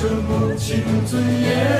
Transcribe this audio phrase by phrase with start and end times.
[0.00, 1.77] 这母亲尊严。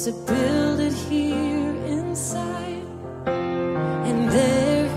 [0.00, 2.86] to build it here inside.
[3.26, 4.88] And there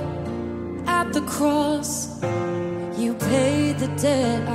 [0.86, 2.22] at the cross,
[3.00, 4.51] you paid the debt.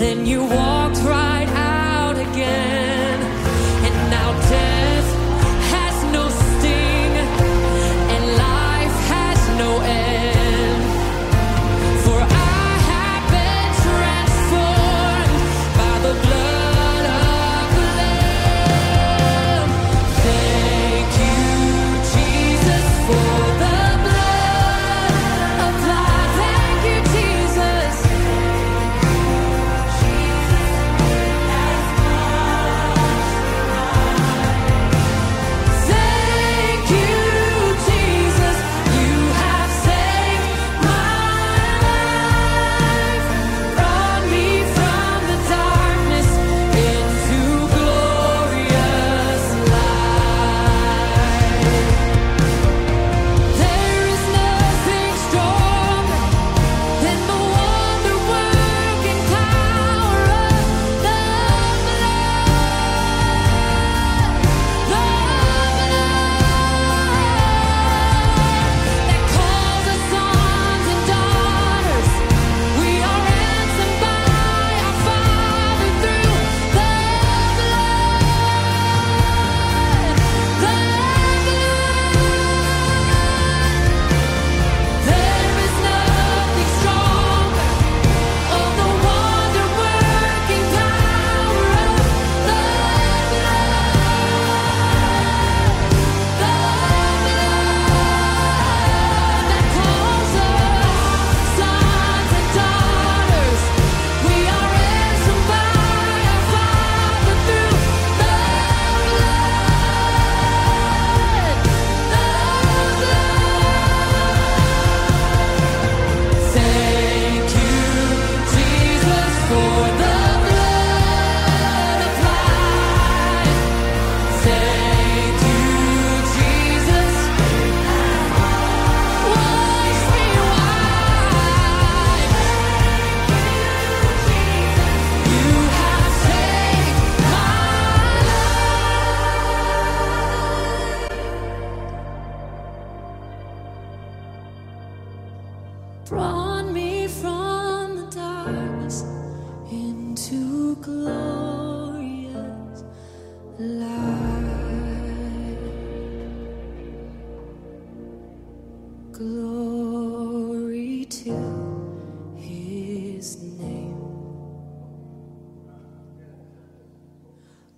[0.00, 0.69] then you walk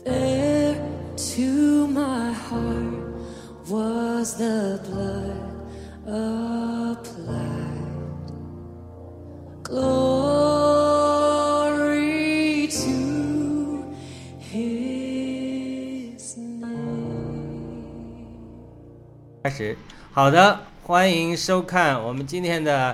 [0.04, 0.76] There
[1.16, 3.06] to my heart
[3.70, 5.54] was the blood
[6.08, 7.74] applied.
[9.64, 11.08] Glory
[12.68, 13.86] to
[14.40, 16.96] his name.
[19.44, 19.78] 开始，
[20.12, 20.60] 好的，
[20.91, 22.93] 欢迎收看我们今天的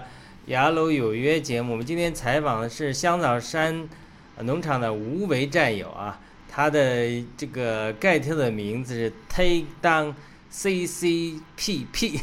[0.53, 1.73] 《雅鲁有约》节目。
[1.73, 3.89] 我们今天采访的是香草山
[4.41, 10.13] 农场的无为战友啊，他的这个盖特的名字是 Take Down
[10.53, 12.21] CCPP。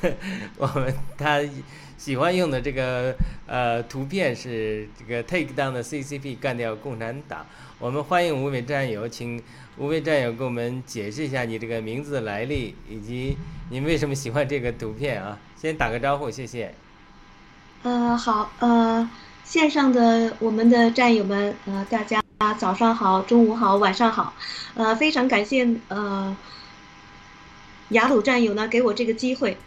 [0.56, 1.42] 我们他
[1.98, 3.14] 喜欢用的这个
[3.46, 7.44] 呃图片是这个 Take Down 的 CCP 干掉共产党。
[7.78, 9.42] 我们欢迎五位战友，请
[9.76, 13.36] 五位战友给我们解释一下你这个名字的来历，以及
[13.68, 15.38] 您为什么喜欢这个图片啊？
[15.56, 16.74] 先打个招呼，谢谢。
[17.82, 19.06] 呃，好，呃，
[19.44, 22.22] 线上的我们的战友们，呃，大家
[22.58, 24.32] 早上好，中午好，晚上好，
[24.74, 26.34] 呃，非常感谢呃
[27.90, 29.58] 雅鲁战友呢给我这个机会，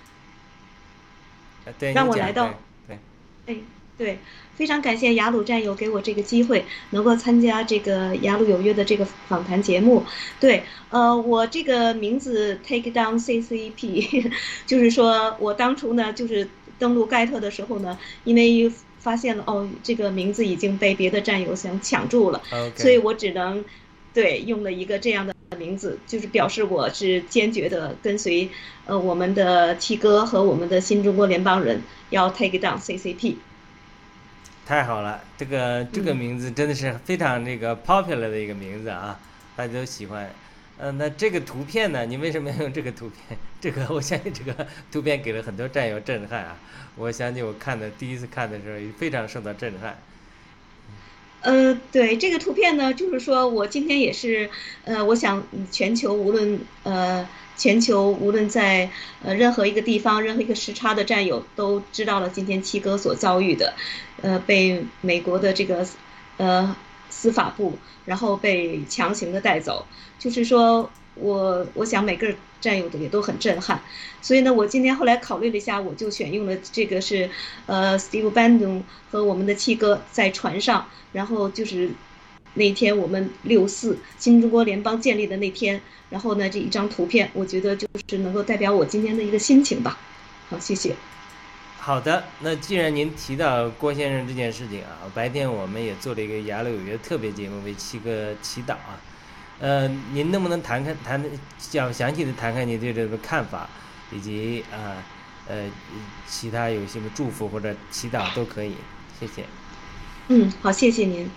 [1.93, 2.51] 让我来到
[2.87, 2.97] 对
[3.45, 3.55] 哎，
[3.99, 4.19] 对，
[4.59, 10.03] 非常感谢雅鲁战友给我这个机会，能够参加这个雅鲁有约的这个访谈节目。
[10.37, 14.29] 对，呃，我这个名字 Take Down CCP，
[14.67, 16.45] 就是说我当初呢，就是
[16.77, 22.41] 登录盖特的时候呢，因为发现了哦，这个名字已经被别的战友想抢注了
[22.75, 23.63] 所以我只能
[24.13, 28.49] 对用了一个这样的名字，就是表示我是坚决的跟随
[28.85, 33.35] 呃我们的七哥和我们的新中国联邦人要 take down CCP。
[34.69, 39.19] 太好了，这个这个嗯名字真的是非常这个 popular 的一个名字啊，
[39.55, 40.29] 大家都喜欢。
[40.77, 42.05] 嗯、那这个图片呢？
[42.05, 43.35] 你为什么要用这个图片？
[43.59, 46.55] 这个我相信这个图片给了很多战友震撼啊！
[46.95, 49.97] 我想起我看的第一次看的时候，也非常受到震撼。
[51.41, 54.50] 呃，对这个图片呢，就是说我今天也是，
[54.84, 58.89] 呃，我想全球无论呃全球无论在
[59.24, 63.74] 呃任何一个地方、任何一个时差的战友都知道了今天七哥所遭遇的，
[64.22, 65.86] 呃，被美国的这个
[66.38, 66.75] 呃
[67.10, 69.86] 司法部然后被强行的带走，
[70.17, 73.79] 就是说我我想每个战友的也都很震撼，
[74.21, 77.29] 所以呢，我今天后来考虑了一下，我就选用了这个是
[77.65, 80.85] 呃 Steve Bannon 和我们的七哥在船上。
[81.11, 81.89] 然后就是
[82.53, 89.97] 那天我们六四新中国联邦建立的那天，然后呢这一张图片，我觉得就是能够代表我今天的一个心情吧。
[90.49, 90.95] 好，谢谢。
[91.79, 99.01] 好的，那既然您提到郭先生这件事情啊，白天我们也做了一个雅鲁有约特别节目，为七哥祈祷啊。
[99.59, 101.23] 呃，您能不能谈看谈
[101.57, 103.69] 讲详细的谈谈你对这个看法，
[104.11, 105.03] 以及啊
[105.47, 105.65] 呃
[106.27, 108.73] 其他有什么祝福或者祈祷都可以，
[109.19, 109.43] 谢谢。
[110.29, 111.29] 嗯，好，谢谢您。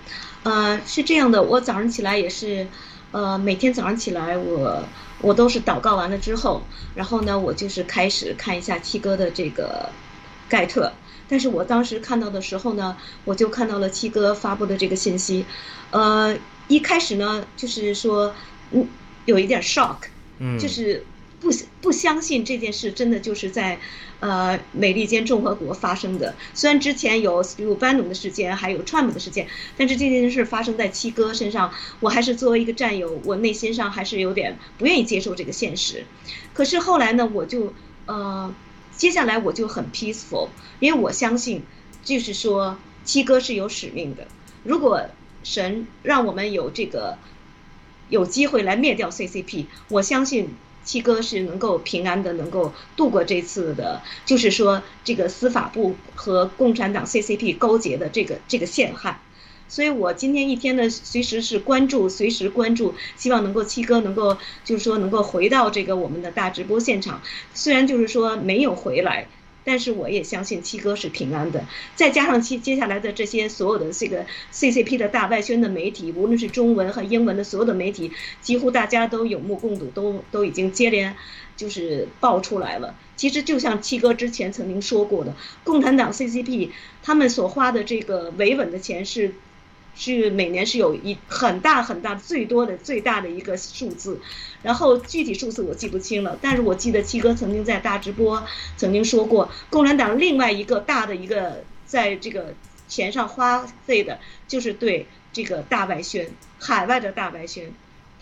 [0.44, 2.66] 呃，是这样的，我早上起来也是，
[3.10, 4.84] 呃，每天早上起来我
[5.20, 6.62] 我都是祷告完了之后，
[6.94, 9.90] 然后呢，我就是开始看一下七哥的这个
[10.48, 10.92] 盖特。
[11.28, 15.46] 但是我当时看到的时候呢，我就看到了七哥发布的这个信息，
[15.90, 16.36] 呃，
[16.72, 18.34] 一开始呢，就是说，
[18.70, 18.88] 嗯，
[19.26, 19.98] 有一点 shock，
[20.38, 21.04] 嗯，就是
[21.38, 21.50] 不
[21.82, 23.78] 不相信这件事真的就是在，
[24.20, 26.34] 呃，美利坚共和国发生的。
[26.54, 36.06] 虽然之前有斯蒂夫班农的事件，还有川普的事件，但是这件事发生在七哥身上，我还是作为一个战友，我内心上还是有点不愿意接受这个现实。
[36.54, 37.74] 可是后来呢，我就
[38.06, 38.54] 呃，
[38.96, 40.48] 接下来我就很 peaceful，
[40.80, 41.62] 因为我相信，
[42.02, 44.26] 就是说七哥是有使命的。
[44.64, 45.02] 如果
[45.42, 47.18] 神让我们有这个
[48.08, 50.50] 有机会来灭掉 CCP，我相信
[50.84, 59.20] 七哥是能够平安的，能够度过这次的，就是说这个司法部和共产党 CCP 勾结的这个这个陷害。
[59.68, 67.22] 所以我今天一天呢，随时是关注，随时关注，希望能够七哥能够就是说能够回到这个我们的大直播现场。
[67.54, 69.28] 虽然就是说没有回来，
[69.64, 71.64] 但是我也相信七哥是平安的。
[71.94, 81.16] 再加上七接下来的这些所有的这个 CCP 的大外宣的媒体，无论是中文和英文的所有的媒体，几乎大家都有目共睹，都都已经接连
[81.56, 82.94] 就是爆出来了。
[83.16, 86.70] 其实就像七哥之前曾经说过的，共产党 CCP
[87.02, 89.34] 他们所花的这个维稳的钱是
[89.94, 94.20] 是每年是有一很大很大最多的最大的一个数字，
[94.62, 98.42] 然后具体数字我记不清了，但是我记得七哥曾经在大直播
[98.76, 102.54] 曾经说过，共产党另外一个大的一个在这个
[102.88, 104.18] 钱上花费的
[104.48, 107.72] 就是对这个大外宣，海外的大外宣。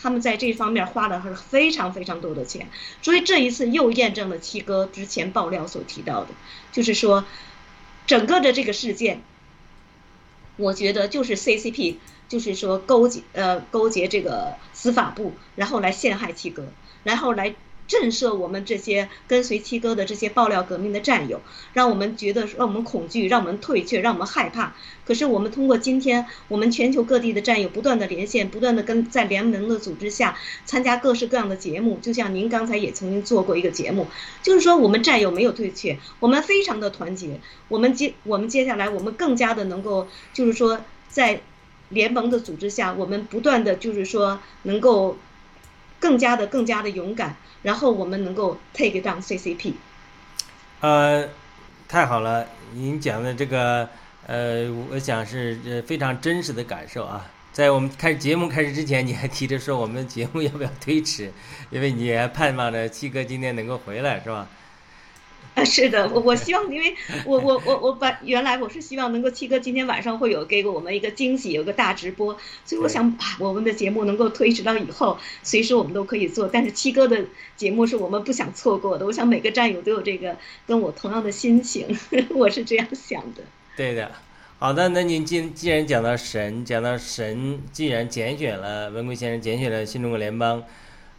[0.03, 2.69] 他们在这方面花了非常非常多的钱，
[3.03, 6.31] 所以这一次又验证了七哥之前爆料所提到的，
[6.73, 7.27] 就是说，
[8.07, 9.21] 整个的这个事件，
[10.61, 11.97] 我觉得就是 CCP，
[12.29, 16.67] 就是说勾结呃勾结这个司法部，然后来陷害七哥，
[17.03, 17.55] 然后来。
[17.91, 21.41] 震慑我们这些跟随七哥的这些爆料革命的战友，
[21.73, 24.77] 让我们觉得让我们恐惧，让我们退却，让我们害怕。
[25.05, 34.07] 可是我们通过今天我们全球各地的战友不断的连线，不断的跟在联盟的组织下参加各式各样的节目，就像您刚才也曾经做过一个节目，
[34.41, 37.41] 就是说我们战友没有退却，我们非常的团结。
[37.67, 41.41] 我们接我们接下来我们更加的能够，就是说在
[41.89, 45.17] 联盟的组织下，我们不断的就是说能够
[46.01, 47.37] 更加的更加的勇敢。
[47.63, 49.75] 然后我们能够 take down CCP。
[50.81, 51.29] 呃，
[51.87, 53.89] 太好了，您讲的这个，
[54.27, 57.31] 呃，我想是呃非常真实的感受啊。
[57.53, 61.31] 在我们开始节目开始之前，你还提着说我们节目要不要推迟，
[61.69, 64.49] 因为你还盼望着七哥今天能够回来，是吧？
[65.61, 66.95] 啊， 是的，我我希望，因为
[67.27, 76.49] 我我我我把原来我是希望能够七哥今天晚上会有给我们一个惊喜，有个大直播，所以我想把，我们的节目能够推迟到以后，随时我们都可以做。
[76.49, 77.23] 但是七哥的
[77.57, 80.35] 节目是我们不想错过的，我想每个战友都有这个
[80.67, 81.87] 跟我同样的心情，
[82.35, 83.43] 我是这样想的。
[83.77, 84.11] 对的，
[84.59, 90.63] 好的，那您既既然讲到神，讲到神，既然拣选了文贵先生，拣选了新中国联邦，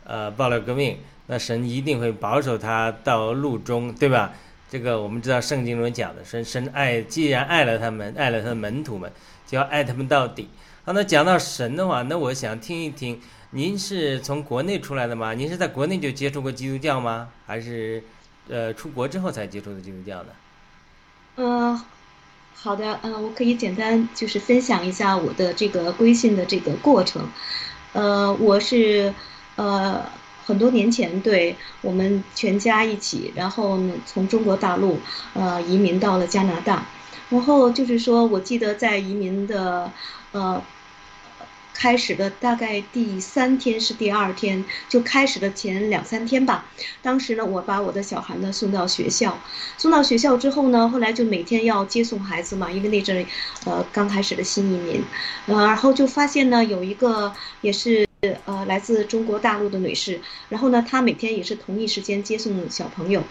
[0.04, 0.98] 呃，爆料革命。
[1.32, 4.34] 那神一定会保守他到路中，对吧？
[4.70, 9.10] 这个我们知道圣经中讲的，神神爱，既然爱了他们，爱了他的门徒们，
[9.48, 10.50] 就要爱他们到底。
[10.84, 13.18] 好，那讲到神的话，那我想听一听，
[13.52, 15.34] 您是从国内出来的吗？
[15.34, 17.30] 您是在国内就接触过基督教吗？
[17.48, 18.04] 还是，
[18.50, 20.30] 呃，出国之后才接触的基督教呢？
[21.36, 21.82] 呃，
[22.54, 27.26] 好的，嗯，我可以简单就是分享一下我的这个归信的这个过程。
[27.94, 29.14] 呃，我是，
[29.56, 30.04] 呃。
[30.46, 35.00] 很多年前，对我们全家一起，然后呢，从中国大陆
[35.34, 36.86] 呃移民到了加拿大，
[37.30, 39.92] 然后就是说，我记得在移民的
[40.32, 40.62] 呃
[41.74, 46.66] 开始的大概第三天是第二天就开始的前两三天吧。
[47.02, 49.38] 当时呢，我把我的小孩呢送到学校，
[49.78, 53.26] 送到学校之后呢，后来就每天要接送孩子嘛，因为那阵
[53.66, 55.04] 呃刚开始的新移民，
[55.46, 58.06] 呃，然后就发现呢有一个也是。
[58.46, 63.24] 呃，来自中国大陆的女士，然后呢，她每天也是同一时间接送小朋友，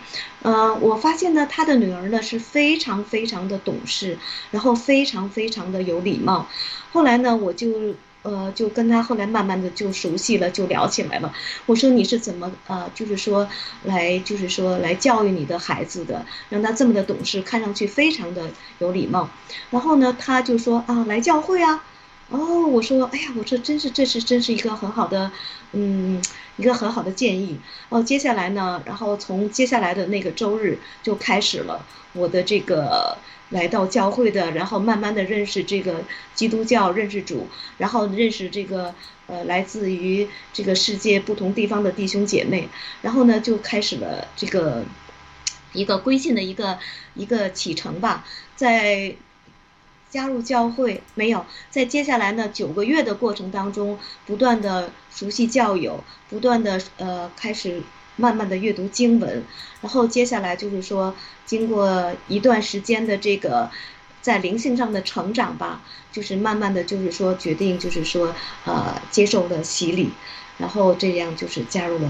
[0.42, 4.18] 呃，我发现呢，她的女儿呢是非常非常的懂事，
[4.50, 6.48] 然后非常非常的有礼貌。
[6.90, 11.32] 后来呢，我就呃就跟她后来慢慢的就熟悉了，就聊起来了。
[11.66, 13.48] 我说你是怎么呃，就是说
[13.84, 19.30] 来就是说来教育你的孩子的，让他这么的懂事，看上去非常的有礼貌。
[19.70, 21.84] 然后呢，他就说啊，来教会啊。
[22.30, 25.32] 哦，我说，哎呀，我说真是，这是真是一个很好的，
[25.72, 26.22] 嗯，
[26.56, 27.58] 一个很好的建议。
[27.88, 33.18] 哦，接下来呢，然后从接下来的那个周日就开始了我的这个
[33.48, 38.94] 来到教会的，然后慢慢的认识这个基督教，认识主，然后认识这个
[39.26, 42.68] 呃来自于这个世界不同地方的弟兄姐妹，
[43.02, 44.84] 然后呢就开始了这个
[45.72, 46.78] 一个归信的一个
[47.14, 49.16] 一个启程吧，在。
[50.10, 51.46] 加入教会没有？
[51.70, 57.80] 在接下来呢九个月的过程当中，不断的熟悉教友，不断的呃开始
[58.16, 59.44] 慢慢的阅读经文，
[59.80, 61.14] 然后接下来就是说，
[61.46, 63.70] 经过一段时间的这个
[64.20, 68.34] 在灵性上的成长吧，就是慢慢的就是说决定就是说
[68.66, 70.10] 呃接受了洗礼，
[70.58, 72.08] 然后这样就是加入了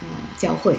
[0.00, 0.06] 呃
[0.38, 0.78] 教会。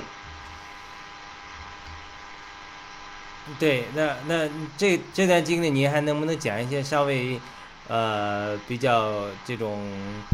[3.58, 7.40] 对，那那这这段经历，您还能不能讲一些稍微，
[7.88, 9.82] 呃，比较这种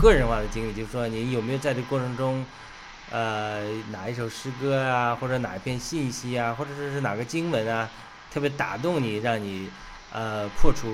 [0.01, 0.74] 个人化的经历？
[0.74, 2.43] 就是说，您有没有在这过程中，
[3.12, 7.88] 呃，哪一首诗歌啊，或者哪一篇信息啊，或者说是哪个经文啊，
[8.32, 9.70] 特别打动你，让你
[10.12, 10.89] 呃破除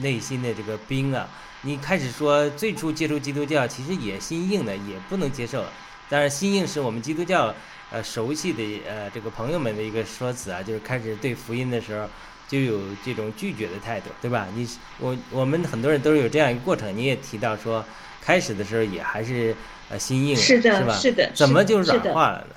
[0.00, 1.28] 内心的这个冰啊？
[1.62, 5.64] 你开始说最初接触基督教，其实也心硬的，也不能接受。
[6.08, 7.54] 当然，心硬是我们基督教。
[7.90, 12.08] 呃，熟悉的呃，这个朋友们的一个说辞啊，就是开始对福音的时候，
[12.48, 14.46] 就有这种拒绝的态度，对吧？
[14.54, 16.96] 你我我们很多人都是有这样一个过程。
[16.96, 17.84] 你也提到说，
[18.20, 19.56] 开始的时候也还是
[19.88, 20.94] 呃心硬，是的，是吧？
[20.94, 22.54] 是的，怎么就软化了呢？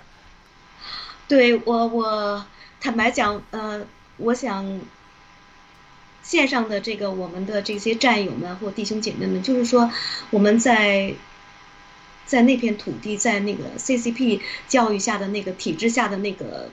[1.28, 2.46] 对我，我
[2.80, 3.84] 坦白讲，呃，
[4.18, 4.82] 我想
[6.22, 9.90] 线上的这个我们的这些战友们或弟兄姐妹们，就是说
[10.30, 11.14] 我们在
[12.34, 16.70] 在那片土地，在那个 CCP 教育下的那个体制下的那个。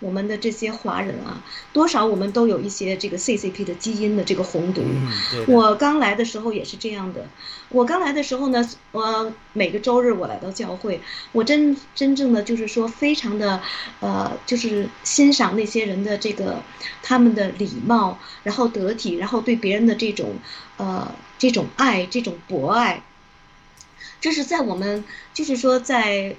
[0.00, 1.42] 我们的这些华人啊，
[1.72, 4.80] 多少我们都有一些这个 CCP 的基因的这个红毒。
[4.84, 7.26] 嗯，我刚来的时候也是这样的。
[7.68, 11.00] 我刚来的时候呢，我每个周日我来到教会，
[11.32, 13.60] 我真真正的就是说非常的，
[13.98, 16.62] 呃，就是欣赏那些人的这个
[17.02, 20.36] 他们的礼貌，然后得体，然后对别人的这种
[20.76, 23.02] 呃这种爱，这种博爱。
[24.20, 25.04] 这是在我们
[25.34, 26.36] 就是说在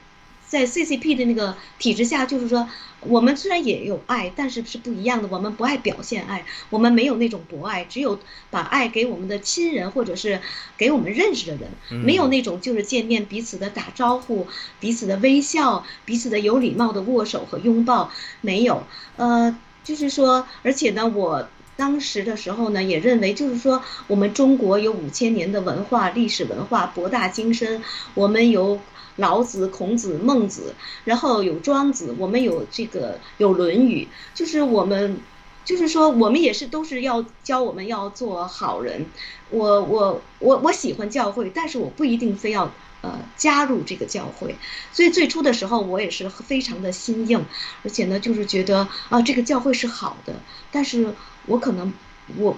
[0.47, 2.67] 在 CCP 的那个体制下，就是说。
[3.01, 5.29] 我们虽然也有爱，但是是不一样的。
[5.31, 10.41] 我们不爱表现爱，我们没有那种博爱，只有把爱给我们的亲人或者是
[10.77, 14.45] 给我们认识的人，没有那种就是见面彼此的打招呼、
[14.81, 18.11] 彼此的微笑、彼此的有礼貌的握手和拥抱，
[18.41, 18.83] 没有。
[19.15, 21.47] 呃，就是说，而且呢，我
[21.79, 27.81] 当时的时候呢，也认为就是说，我们中国有五千年的文化历史文化博大精深，
[28.13, 28.79] 我们有。
[29.15, 34.07] 老子、孔子、孟子，然后有庄子，我们有这个有《论语》，
[34.39, 35.19] 就是我们，
[35.65, 39.05] 就是说我们也是都是要教我们要做好人。
[39.49, 44.55] 我我我我喜欢教会，但是我不一定非要呃加入这个教会。
[44.93, 47.43] 所以最初的时候我也是非常的心硬，
[47.83, 50.33] 而且呢就是觉得啊这个教会是好的，
[50.71, 51.13] 但是
[51.49, 51.91] 我可能
[52.38, 52.55] 我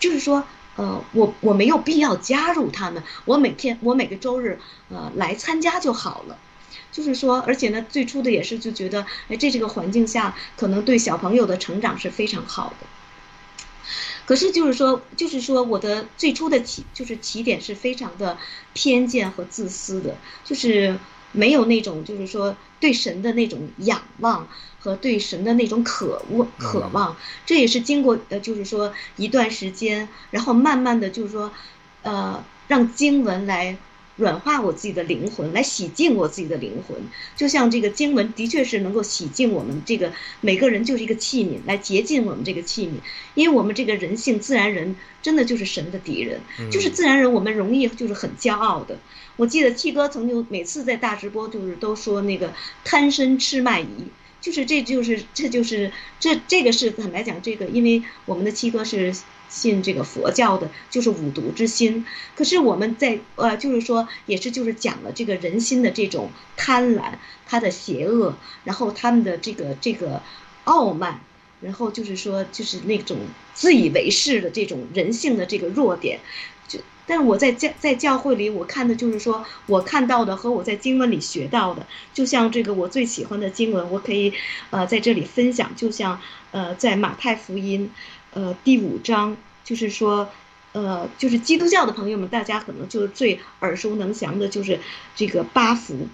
[0.00, 0.42] 就是说。
[0.76, 6.38] 呃，我我没有必要加入他们，我每天我每个周日呃来参加就好了，
[6.90, 12.86] 就是说，而且呢，最初的也是就觉得，哎，这这个环境下可能对小朋友的成长是非常好的。
[14.24, 18.38] 可是就是说，就是说，我的最初的起就是起点是非常的
[18.72, 20.98] 偏见和自私的，就是
[21.32, 24.48] 没有那种就是说对神的那种仰望。
[24.80, 27.14] 和对神的那种渴望，渴望，
[27.44, 31.52] 这也是经过呃，就是说一段时间，然后慢慢的就是说，
[32.02, 33.76] 呃，让经文来
[34.16, 36.96] 软化我自己的灵魂，来洗净我自己的灵魂。
[37.36, 42.92] 就像这个经文的确是能够洗净我们这个每个人就是一个器皿，来洁净我们这个器皿。
[43.34, 46.40] 因为我们这个人性自然人真的就是神的敌人，
[46.70, 48.98] 就是自然人，我们容易就是很骄傲的。
[49.36, 52.52] 我记得七哥曾经每次在大直播就是都说那个
[52.84, 53.86] 贪生吃麦仪。
[54.40, 59.14] 就是，这就是，这就是，这这个是坦白讲，这个因为我们的七哥是
[59.48, 62.06] 信这个佛教的，就是五毒之心。
[62.34, 67.14] 可是我们在呃，就是说，也是就是讲了这个人心的这种贪婪，
[67.46, 70.22] 他的邪恶，然后他们的这个这个
[70.64, 71.20] 傲慢，
[71.60, 73.18] 然后就是说，就是那种
[73.52, 76.20] 自以为是的这种人性的这个弱点。
[77.10, 84.32] 但是我在教在教会里，我看的就是说我看到的和我在经文里学到的，就像这个我最喜欢的经文，我可以，
[84.70, 85.74] 呃，在这里分享。
[85.74, 86.20] 就像
[86.52, 87.90] 呃，在马太福音，
[88.32, 90.30] 呃，第五章，就是说，
[90.70, 94.78] 呃，就是基督教的朋友们，大家可能就最耳熟能详的，就是
[95.16, 96.06] 这个八福。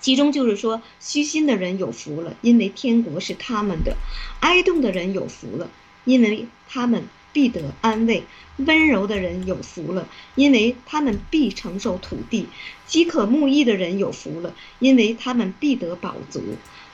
[0.00, 3.92] 其中就是说，虚心的人有福了，因为天国是他们的；
[4.40, 5.68] 哀痛的人有福了，
[6.06, 7.04] 因为他们。
[7.34, 8.22] 必得安慰，
[8.58, 12.46] 温柔的人有福了，因为他们必承受土地；
[12.86, 16.40] 饥渴慕义的人有福了，因为他们必得饱足；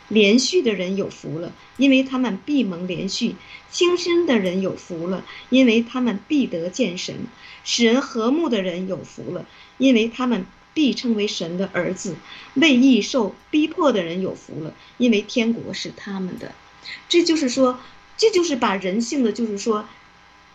[0.08, 3.34] 连续的人有福了，因为他们必蒙连续；
[3.70, 7.16] 轻生的人有福了，因为他们必得见神；
[7.62, 9.44] 使人和睦的人有福了，
[9.76, 12.14] 因为他们必称为神的儿子；
[12.54, 16.54] 为义受逼迫的人有福了，因为天国是他们的。
[17.10, 17.78] 这就是说，
[18.16, 19.86] 这就是把人性的，就是说。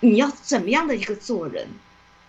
[0.06, 1.68] 你要怎么样的一个做人？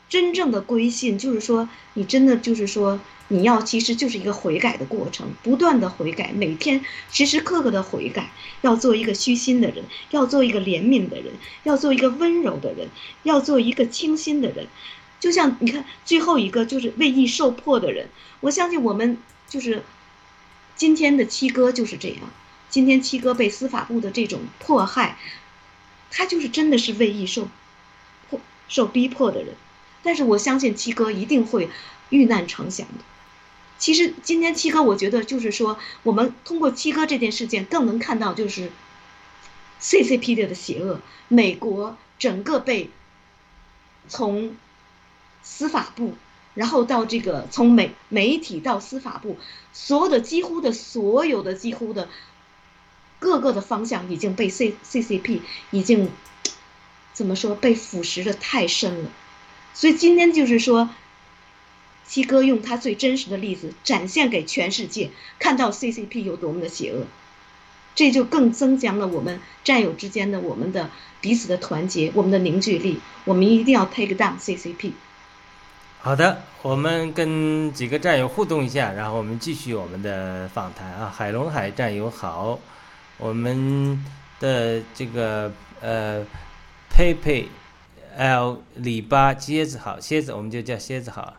[0.09, 11.33] 真正的归信，就是说，你真的就是说，你要其实就是一个悔改的过程，不断的悔改，每天时时刻刻的悔改，要做一个虚心的人，要做一个怜悯的人，
[11.65, 12.89] 要做一个温柔的人，
[13.25, 14.69] 要做一个清新的人。
[15.19, 18.09] 就像你看最后一个，就是为义受迫的人。
[18.41, 19.83] 我相信我们就是
[20.77, 22.19] 今天的七哥就是这样，
[22.71, 25.19] 今天七哥被司法部的这种迫害。
[26.12, 27.51] 他就是真的是为义受迫、
[28.68, 29.55] 受逼迫的人，
[30.02, 31.68] 但是我相信七哥一定会
[32.11, 33.05] 遇难成祥的。
[33.79, 38.70] 其实今天七哥，我觉得就是说，我们通过七哥这件事件，更能看到就是
[39.81, 41.00] CCP 的的邪恶。
[41.29, 42.90] 美国整个被
[44.09, 44.57] 从
[45.42, 46.14] 司法部，
[46.55, 49.38] 然后到这个从媒媒体到司法部，
[49.72, 52.09] 所有的几乎的所有的几乎的。
[53.18, 56.11] 各个的方向已经被 C C C P 已经
[57.16, 59.11] 怎么说被腐蚀的太深了，
[59.72, 60.90] 所以今天就是说，
[62.07, 67.07] 七哥用他最真实的例子展现给全世界，看到 C C P 有多么的邪恶。
[67.94, 70.90] 这就更增强了我们战友之间的我们的
[71.22, 73.00] 彼此的团结，我们的凝聚力。
[73.24, 74.92] 我们一定要 take down CCP。
[75.98, 81.11] 好的，我们跟几个战友互动一下，然后我们继续我们的访谈啊。
[81.16, 82.61] 海龙海战友好，
[83.16, 84.05] 我们
[84.38, 85.50] 的这个
[85.81, 86.22] 呃
[86.97, 87.47] 佩佩
[88.17, 91.35] L 里巴蝎子好，蝎子我们就叫蝎子好。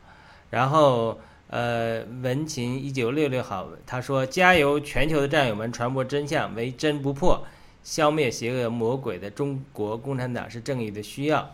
[0.51, 7.43] 然后呃文琴一九六六好，他说加油，全球的战友们，传播真相，唯真不破，
[7.83, 11.49] 消灭邪恶魔鬼的中国共产党是正义的需要。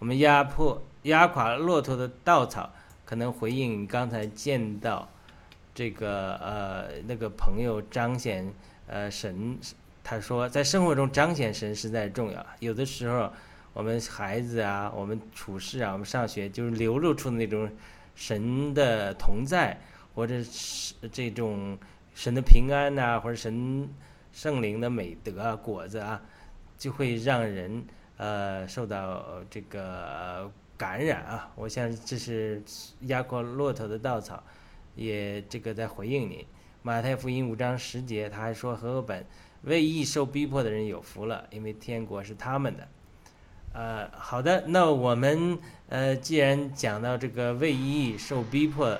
[0.00, 2.70] 我们压迫压垮骆驼的稻草，
[3.06, 5.08] 可能回应刚才见到
[5.74, 8.52] 这个呃那个朋友彰显
[8.86, 9.58] 呃神，
[10.04, 12.44] 他说在生活中彰显神实在重要。
[12.58, 13.32] 有的时候
[13.76, 17.70] 我们孩子啊，我们处事啊，我们上学就是流露出那种
[18.14, 19.78] 神的同在，
[20.14, 21.76] 或者是这种
[22.14, 23.86] 神的平安呐、或者神
[24.32, 26.22] 圣灵的美德啊果子啊，
[26.78, 27.84] 就会让人。
[28.18, 32.62] 呃，受到这个感染啊，我想这是
[33.00, 34.42] 压过骆驼的稻草，
[34.94, 36.46] 也这个在回应你。
[36.80, 39.22] 马太福音五章十节，他还说和本
[39.64, 42.88] 为义受逼迫的人有福了，因为天国是他们的。
[43.76, 45.58] 呃，好的，那我们
[45.90, 48.98] 呃既然讲到这个为义受逼迫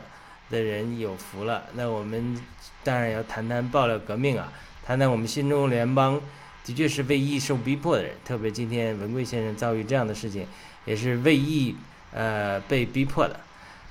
[0.50, 2.36] 的人有福了，那我们
[2.84, 4.52] 当然要谈谈爆料革命啊，
[4.84, 6.20] 谈谈我们新中联邦。
[6.62, 10.46] 的确是为义受逼迫的人，特别今天文贵先生遭遇这样的事情，
[10.84, 11.74] 也是为义
[12.12, 13.40] 呃被逼迫的。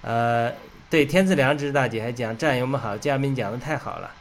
[0.01, 0.51] 呃，
[0.89, 4.11] 对，天赐良知大姐还讲战友们好，嘉宾讲的太好了。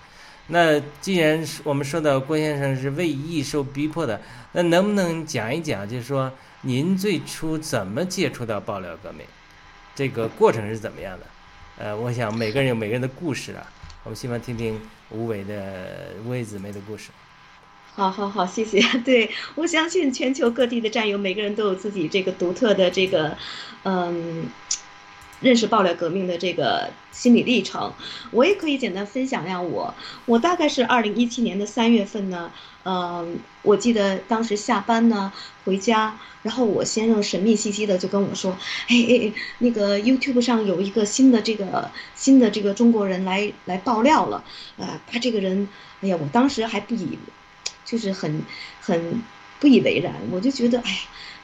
[0.47, 4.19] 那既然我们说到郭先生是为义受逼迫的，
[4.53, 6.33] 那能不能讲一讲，就是说
[6.65, 9.27] 您最初怎么接触到爆料革命，
[9.95, 11.27] 这个过程是怎么样的？
[11.77, 13.67] 呃，我想每个人有每个人的故事啊，
[14.05, 17.11] 我们希望听听吴伟的吴伟姊妹的故事。
[17.95, 18.81] 好好好，谢谢。
[19.05, 23.37] 对我相信全球各地的战友，每个人都有自己这个独特的这个，
[23.83, 24.47] 嗯，
[25.45, 27.93] 认识爆料革命的这个心理历程。
[28.33, 29.95] 我也可以简单分享一下我，
[30.27, 32.51] 我大概是二零一七年的三月份呢，
[32.85, 35.33] 嗯，我记得当时下班呢
[35.65, 38.57] 回家，然后我先生神秘兮兮的就跟我说，
[38.89, 44.43] 哎哎哎，那个 YouTube 上有一个新的这个新的这个中国人来来爆料了，
[44.79, 45.69] 呃，他这个人，
[46.01, 47.19] 哎呀，我当时还不以。
[47.87, 48.43] 就是很
[48.81, 49.23] 很
[49.61, 50.97] 不以为然，我就觉得，哎呀，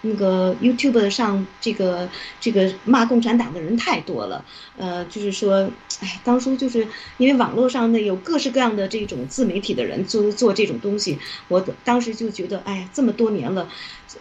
[0.02, 2.08] 那个 YouTube 上这个
[2.40, 4.44] 这个骂共产党的人太多了，
[4.76, 6.86] 呃，就是说，哎，当初就是
[7.18, 13.68] 因为网络上呢有各式各样的这种自媒体的人做做这种东西，我当时就觉得，哎呀，这么多年了，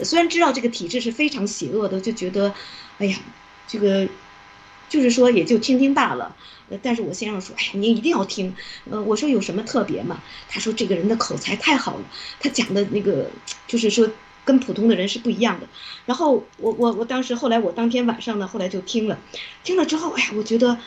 [0.03, 2.53] 虽然知道这个体制是非常邪恶的，就觉得，
[2.97, 3.17] 哎呀，
[3.67, 4.07] 这个
[4.89, 6.35] 就是说也就听听罢了。
[6.83, 8.55] 但是我先生说，哎，您一定要听。
[8.91, 10.21] 呃，我说有什么特别吗？
[10.47, 12.03] 他说这个人的口才太好了，
[12.39, 13.31] 他讲的那个
[13.65, 14.07] 就是说
[14.45, 15.67] 跟普通的人是不一样的。
[16.05, 19.19] 然后我我我当时后来我当天晚上呢，后来就听了，
[19.63, 20.77] 听了之后，哎呀，我觉得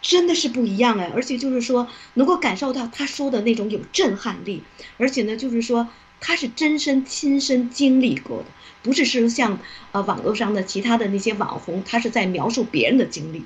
[0.00, 4.62] 真的是不一样哎，而且就是说能够感受到他说的那种有震撼力，
[4.96, 5.88] 而且呢，就是说
[6.20, 8.46] 他是真身亲身经历过的，
[8.82, 9.58] 不是说像
[9.92, 13.44] 呃网络上的其他的那些网红，他是在描述别人的经历。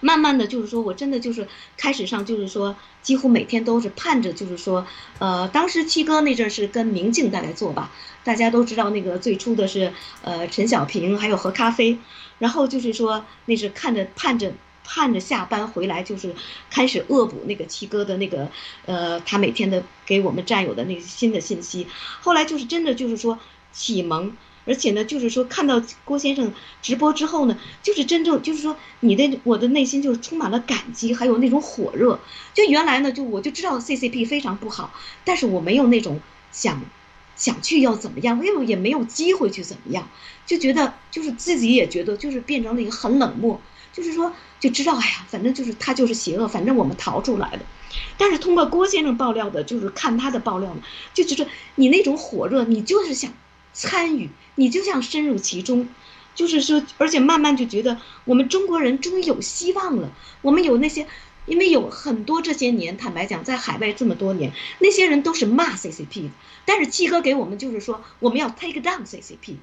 [0.00, 4.86] 慢慢的就是说，我真的就是开始上就是说，几乎每天都是盼着，就是说，
[5.18, 7.90] 呃，当时七哥那阵是跟明镜在来做吧，
[8.24, 11.98] 大家都知道那个最初的是呃陈小平还有喝咖啡，
[12.38, 14.52] 然后就是说那是看着盼着
[14.84, 16.34] 盼着下班回来就是
[16.70, 18.50] 开始恶补那个七哥的那个
[18.86, 21.86] 呃他每天的给我们战友的那些新的信息，
[22.20, 23.38] 后来就是真的就是说
[23.72, 24.36] 启蒙。
[24.70, 32.20] 而且呢，就是说看到郭先生直播之后呢，就是真正就是说你的我的内心就是充满了感激，还有那种火热。
[32.54, 36.20] 就原来呢，就我就知道 CCP 非常不好，但是我没有那种
[36.52, 36.80] 想
[37.34, 40.08] 想去要怎么样，因为也没有机会去怎么样，
[40.46, 43.60] 就觉得就是自己也觉得就是变成了一个很冷漠，
[43.92, 47.60] 就是说就知道哎呀，反正就是他就是邪恶，反正我们逃出来了。
[48.16, 53.32] 但是通过郭先生爆料的，就是看他的爆料呢，就觉得你那种火热，你就是想。
[53.72, 55.88] 参与，你就像深入其中，
[56.34, 60.12] 就是说，而且慢慢就觉得我们中国人终于有希望了。
[60.42, 61.06] 我们有那些，
[61.46, 66.30] 因为有很多这些年，坦白讲，在海外这么多年，那些人都是骂 CCP 的。
[66.64, 69.56] 但是七哥给我们就是说，我们要 take down CCP。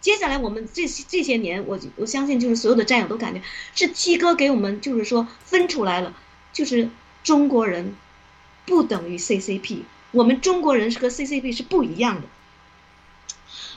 [0.00, 3.40] 接下来我们这这些年，我我相信就是所有的战友都感觉
[3.74, 6.14] 是七哥给我们就是说分出来了，
[6.52, 6.90] 就是
[7.22, 7.96] 中国人
[8.66, 9.78] 不等于 CCP，
[10.10, 12.28] 我们中国人是和 CCP 是不一样的。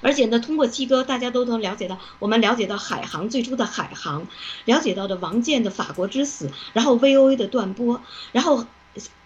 [0.01, 4.27] 而且呢，通过七哥，大家都能了解到，我们了解到海航最初的海航，
[4.65, 8.65] 了解到的王健的法国之死，然后 VOA 的断播，然后，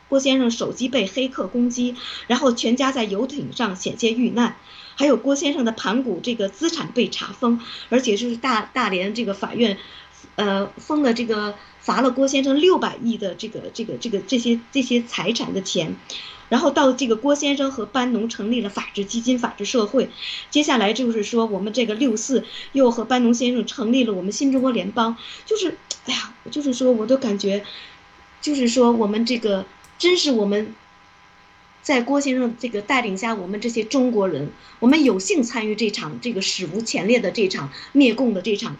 [0.08, 1.96] 郭先生手机被黑客攻击，
[2.28, 4.58] 然后全家在游艇上险些遇难，
[4.96, 9.78] 还有郭先生的盘古这个资产被查封，而且就是大大连这个法院，
[10.36, 15.96] 呃，封了这个罚了郭先生六百亿的这个这个这个这些这些财产的钱。
[16.52, 20.10] 然后到这个郭先生和班农成立了法治基金、法治社会，
[20.50, 27.64] 接下来就是说我们这个六四又和班农先生成立了我们新中国联邦，就是哎呀，就是说我都感觉，
[28.42, 29.66] 就是说我们这个
[29.98, 30.76] 真是我们，
[31.82, 38.76] 在郭先生这个带领下，我们这些中国人，我们有幸参与这场这个史无前例的这场灭共的这场，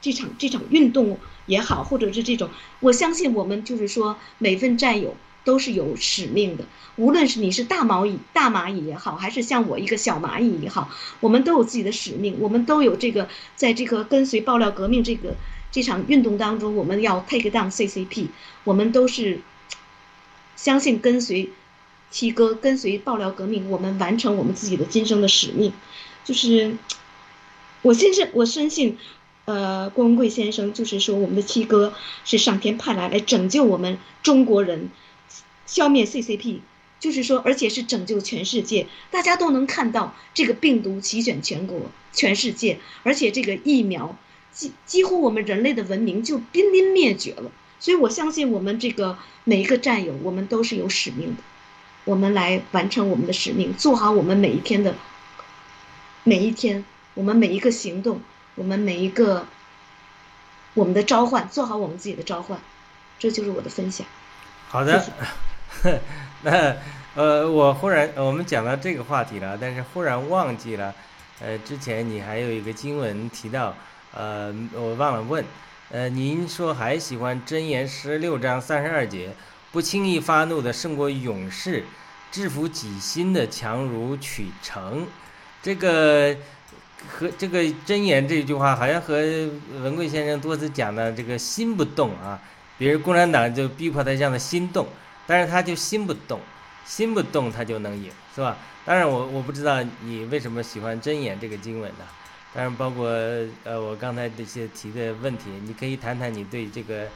[0.00, 5.16] 这场这场运动也好，或者是这种，我相信我们就是说每份战友。
[5.44, 6.64] 都是有使命的，
[6.96, 15.34] 无论是你是大蚂蚁、大蚂蚁也好，还是像我一个小蚂蚁也好，我们都有自己的使命，我们都有这个，在这个跟随爆料革命这个
[15.72, 18.28] 这场运动当中，我们要 take down CCP，
[18.64, 19.40] 我们都是
[20.56, 21.50] 相信跟随
[22.10, 25.72] 七哥，跟随爆料革命，我们完成我们自己的今生的使命，
[26.24, 26.76] 就是
[27.82, 28.98] 我深信，我深信。
[29.46, 31.92] 呃，郭文贵先生就是说，我们的七哥
[32.24, 34.90] 是上天派来来拯救我们中国人。
[35.70, 36.58] 消灭 CCP，
[36.98, 44.16] 就是说，而且是拯救全世界，大家都能看到这个病毒席卷全国、全世界，而且这个疫苗
[44.50, 47.52] 几几乎我们人类的文明就濒临灭绝了。
[47.78, 51.42] 所以我相信我们这个每一个战友，我们都是有使命的，
[52.04, 54.96] 我们来完成我们的使命，做好我们每一天的
[56.24, 58.20] 每一天，我们每一个行动，
[58.56, 59.46] 我们每一个
[60.74, 62.60] 我们的召唤，做好我们自己的召唤，
[63.20, 64.04] 这就是我的分享。
[64.68, 65.49] 好的。
[66.42, 66.76] 那
[67.14, 70.94] 呃，我忽然我们讲到这个话题了，但是忽然忘记了，
[71.40, 73.74] 呃，之前你还有一个经文提到，
[74.14, 75.44] 呃，我忘了问，
[75.90, 79.30] 呃，您说还喜欢箴言十六章三十二节，
[79.72, 81.84] 不轻易发怒的胜过勇士，
[82.30, 85.06] 制服己心的强如取城，
[85.62, 86.36] 这个
[87.08, 89.16] 和这个箴言这句话好像和
[89.82, 92.40] 文贵先生多次讲的这个心不动啊，
[92.78, 94.86] 比如共产党就逼迫他这样的心动。
[95.30, 96.40] 但是他就心不动，
[96.84, 98.56] 心不动他就能赢，是吧？
[98.84, 102.04] 当然我我不知道你为什么喜欢真言这个经文呢？
[102.52, 103.06] 当然包括
[103.62, 107.06] 呃我刚才这些提的问题，你可以谈谈你对这个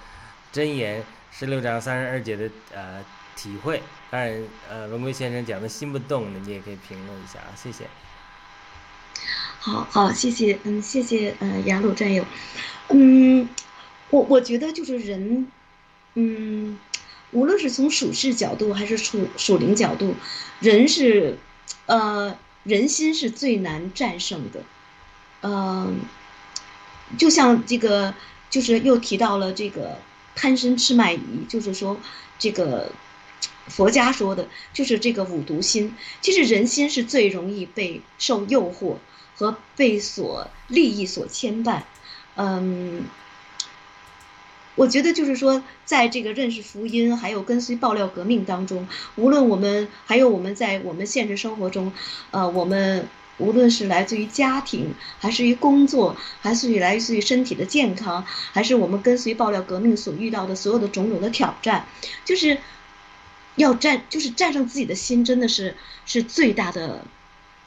[0.53, 3.83] 真言十六章三十二节的呃体会。
[4.12, 7.85] 当然呃龙龟先生讲的心不动的，你也可以评论一下啊，谢谢。
[9.59, 12.24] 好好谢谢嗯谢谢呃雅鲁战友，
[12.90, 13.48] 嗯
[14.11, 15.48] 我我觉得就是人
[16.14, 16.79] 嗯。
[17.35, 20.14] 无论是从属世角度还是属属灵角度，
[20.61, 21.37] 人是，
[21.87, 24.62] 呃，人心是最难战胜的，
[25.42, 25.99] 嗯，
[27.18, 28.14] 就像这个，
[28.49, 29.99] 就是又提到了这个
[30.37, 32.01] 贪生吃麦仪，就是说
[32.38, 32.92] 这个
[33.66, 35.94] 佛家说的，就是这个五毒心。
[36.20, 38.94] 其实人心是最容易被受诱惑
[39.35, 41.83] 和被所利益所牵绊，
[42.37, 43.05] 嗯。
[44.77, 51.93] 我觉得就是说，在这个认识福音，还有跟随爆料革命当中，无论我们还有我们在我们现实生活中，
[52.33, 53.09] 呃，我们
[53.39, 61.87] 无论是来自于家庭，还是于工作，还是于来自于身体的健康，还是我们跟随爆料革命所遇到的所有的种种的挑战，
[62.25, 62.59] 就是
[63.55, 67.05] 要战，就是战胜自己的心，真的是是最大的、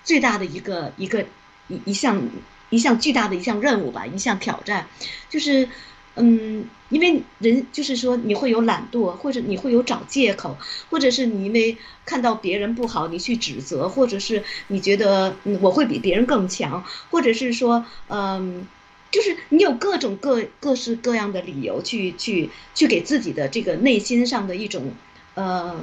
[0.04, 1.26] 最大的一个一个
[1.70, 2.22] 一一项
[2.70, 4.88] 一项巨大的一项任务吧，一项挑战，
[5.30, 5.70] 就是。
[6.17, 10.58] 嗯，因为人就是说你会有懒惰，或者你会有找借口，
[10.89, 18.67] 或者是你因为看到别人不好，你去指责，或者是你觉得我会比别人更强，或者是说，嗯，
[19.12, 24.93] 就是你有各种各各式各样的理由去去去给自己的这个内心上的一种，
[25.36, 25.80] 呃，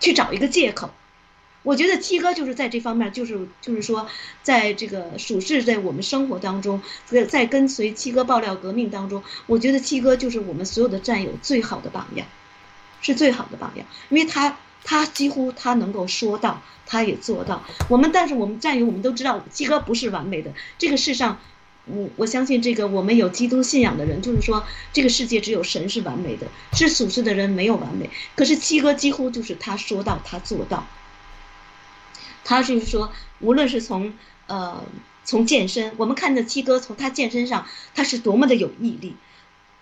[0.00, 0.90] 去找一个借口。
[1.64, 4.06] 我觉得七哥就是在这方面，就是就是说，
[4.42, 12.26] 在这个属实在我们生活当中，在在跟随七哥爆料革命当中，我觉得七哥就是我们所有的战友最好的榜样，
[13.00, 17.64] 是最好的榜样，因为他他几乎他能够说到，他也做到。
[17.88, 20.52] 我们但是我们战友我们都知道，七哥不是完美的。
[20.76, 21.40] 这个世上，
[21.86, 28.10] 我我相信这个我们有基督信仰的人，就是说这个世界只有神是完美的，是属实的人没有完美。
[28.36, 30.86] 可是七哥几乎就是他说到，他做到。
[32.44, 34.12] 他就是说，无论是从
[34.46, 34.84] 呃
[35.24, 39.16] 从健身，我们看着七哥从他健身上，他是多么的有毅力。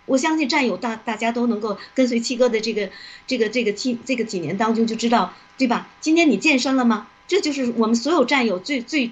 [0.07, 2.91] 我相信战友大大家都能够跟随七哥的这个
[3.27, 5.89] 这个这个七这个几年当中就知道，对吧？
[6.01, 7.09] 今天你健身了吗？
[7.29, 9.11] 这就是我们所有战友最最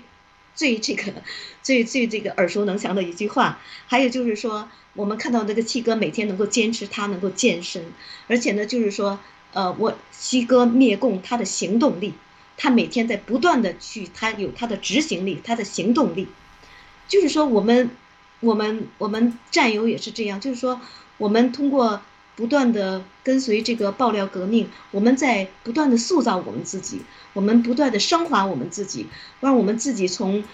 [0.54, 1.12] 最这个
[1.62, 3.58] 最最这个耳熟能详的一句话。
[3.86, 7.84] 还有就是说，我们看到那个七哥每天能够坚持，他能够健身，
[8.28, 9.18] 而且呢，就是说。
[9.52, 12.14] 呃，我七哥灭共他的行动力，
[12.62, 16.29] 他每天在不断的去，他有他的执行力，他的行动力，
[17.09, 17.88] 就是说我们，
[18.40, 20.79] 我们我们战友也是这样，就是说
[21.16, 22.03] 我们通过
[22.37, 27.01] 不断的跟随这个爆料革命，我们在不断的塑造我们自己，
[27.33, 29.07] 我们不断的升华我们自己，
[29.40, 30.44] 让我们自己从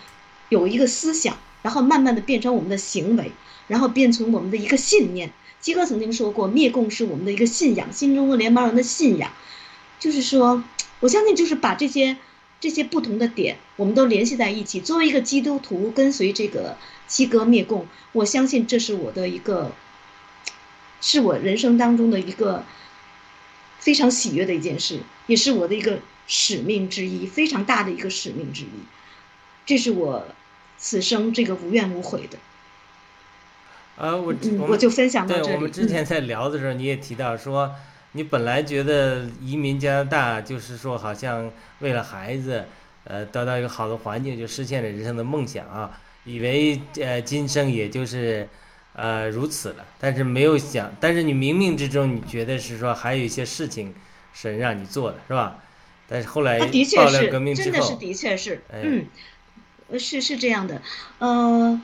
[0.48, 3.32] 有一个思想，然后慢慢的变成我们的行为，
[3.66, 5.32] 然后变成我们的一个信念。
[5.58, 9.32] 基哥曾经说过，灭共是我们的一个信仰，新中国联邦人的信仰。
[9.98, 10.62] 就是说，
[11.00, 12.16] 我相信，就是把这些
[12.60, 14.80] 这些不同的点，我们都联系在一起。
[14.80, 19.72] 作为一个基督徒，跟随这个七哥灭共，我相信这是我的一个，
[21.00, 22.64] 是我人生当中的一个
[23.78, 28.68] 非常喜悦的一件事，也是我的一个使命之一，非常大的一个使命之一。
[29.64, 30.26] 这是我
[30.76, 32.38] 此生这个无怨无悔的。
[33.96, 35.54] 呃，我嗯，我我就分享到这里。
[35.54, 37.74] 我们之前在聊的时候，你也提到说，
[38.16, 42.64] 你本来觉得移民加拿大就是说，好像为了孩子，
[43.04, 48.48] 呃，得到一个好的环境，就实现了人生的梦想啊，以为呃今生也就是
[48.94, 53.94] 呃如此了，但是没有想，但是你冥冥之中你觉得是说还有一些事情
[54.32, 55.58] 神让你做的是吧？
[56.08, 59.06] 但是后来啊，的确爆料是革命，之真的是，的确是，哎嗯，
[59.90, 60.80] 呃是是这样的，
[61.18, 61.78] 呃，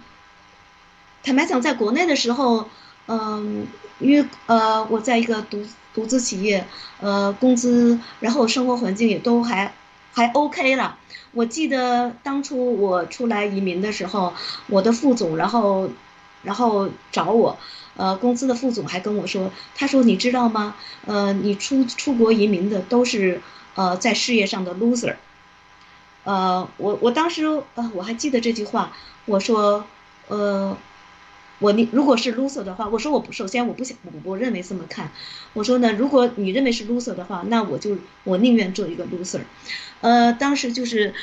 [1.23, 2.69] 坦白讲，在国内的时候，
[3.07, 3.67] 嗯、
[4.03, 6.67] 因为呃我在一个独独资企业，
[7.01, 9.73] 呃工资，然后生活环境也都还
[10.13, 10.99] 还 OK 了。
[11.33, 14.35] 我记得当初我出来移民的时候，
[14.67, 15.89] 我的副总，然后
[16.43, 17.57] 然后找我，
[17.97, 20.75] 呃，公司的副总还跟我说，他说你知道吗？
[21.07, 23.41] 呃，你出出国移民的都是
[23.75, 25.17] 呃在事业上的 loser。
[26.25, 28.93] 呃，我我当时呃我还记得这句话，
[29.25, 29.85] 我说，
[30.29, 30.77] 呃，
[31.63, 35.13] 我你如果是 loser 的话，我说我不首先我不想我我认为这么看，
[35.55, 39.41] 我说呢，如果你认为是 loser 的话，那我就我宁愿做一个 loser。
[40.01, 41.15] 呃，当时就是，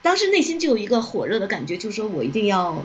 [0.00, 2.84] 当时内心就有一个火热的感觉，就是说我一定要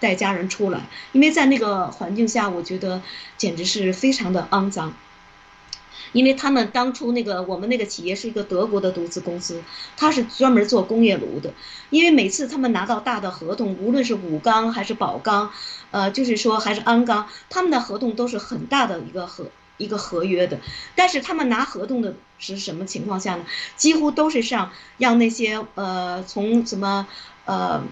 [0.00, 3.02] 带家人出来，因为在那个环境下，我觉得
[3.36, 4.94] 简直是非常的肮脏。
[6.12, 9.62] 因为他们当初那个我们那个企业是一个德国的独资公司，
[9.96, 11.52] 他是专门做工业炉的。
[11.90, 15.50] 因为每次他们拿到大的合同，无论是武钢还是宝钢，
[15.90, 19.46] 呃，就是说还是鞍钢，他们的合同都是很大的一个合
[19.76, 20.58] 一个合约的。
[20.94, 23.44] 但是他们拿合同的是什么情况下呢？
[23.76, 27.06] 几乎都是上让那些呃从什么
[27.44, 27.82] 呃。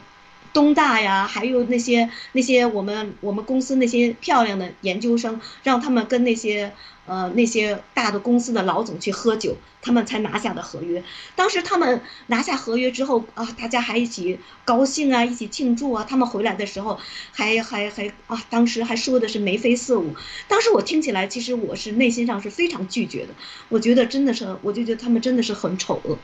[0.55, 6.73] 东大呀，还有那些那些我们我们公司那些漂亮的研究生，让他们跟那些
[7.07, 11.03] 呃那些大的公司的老总去喝酒，他们才拿下的合约。
[11.37, 16.07] 当时他们拿下合约之后啊，大家还一起高兴啊，一起庆祝啊。
[16.09, 16.99] 他们回来的时候
[17.33, 20.15] 还还还啊，当时还说的是眉飞色舞。
[20.49, 23.35] 当时我听起来，其实我是内心上是非常拒绝的。
[23.69, 26.17] 我觉得真的是，我就觉得他们真的是很丑恶。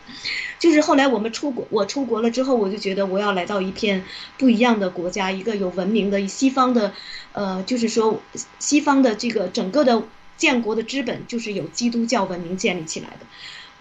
[0.59, 4.05] 就是后来我们出国，我出国了之后，我就觉得我要来到一片
[4.39, 6.93] 不一样的国家，一个有文明的西方的，
[7.33, 8.21] 呃，就是说
[8.59, 10.03] 西方的这个整个的
[10.41, 13.27] 建国的资本，就是有基督教文明建立起来的。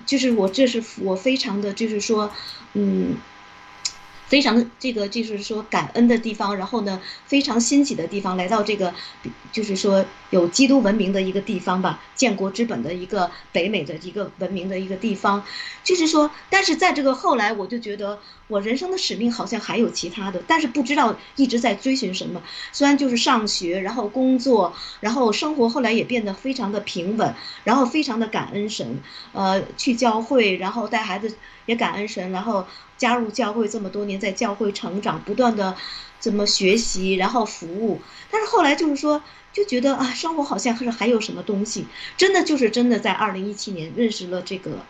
[0.06, 2.32] 就是我这是我非常的就是说，
[2.74, 3.18] 嗯。
[4.30, 8.94] 非常的这个就是说感恩的地方，然后呢，非常欣喜的地方，来到这个
[9.52, 15.44] 就是说有基督文明的一个地方吧，建国之本的一个北美的一个文明的一个地方，
[15.84, 22.42] 就是说，但是在这个后来，我就觉得我人生的使命好像还有其他的，但是不知道一直在追寻什么。
[22.72, 29.00] 虽然就是上学，然后工作，然后生活，后来也变得非常的平稳，然后非常的感恩神，
[29.34, 32.66] 呃，去教会，然后带孩子也感恩神，然后
[32.98, 35.76] 加入教会这么多年，在教会成长，不断的
[36.20, 38.02] 怎么学习，然后服务。
[38.30, 39.22] 但是后来就是说，
[39.54, 41.86] 就觉得啊，生活好像是还有什么东西，
[42.18, 44.86] 真的就是真的在二零一七年认识了这个。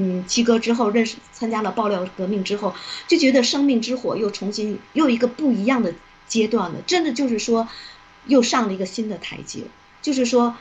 [0.00, 2.72] 嗯，七哥之后认识参加了爆料革命之后，
[3.08, 5.92] 就觉得生命之火又重新又一个不一样的
[6.28, 7.66] 阶段了，真的就是说，
[8.26, 9.62] 又上了一个新的台阶，
[10.00, 10.54] 就是说，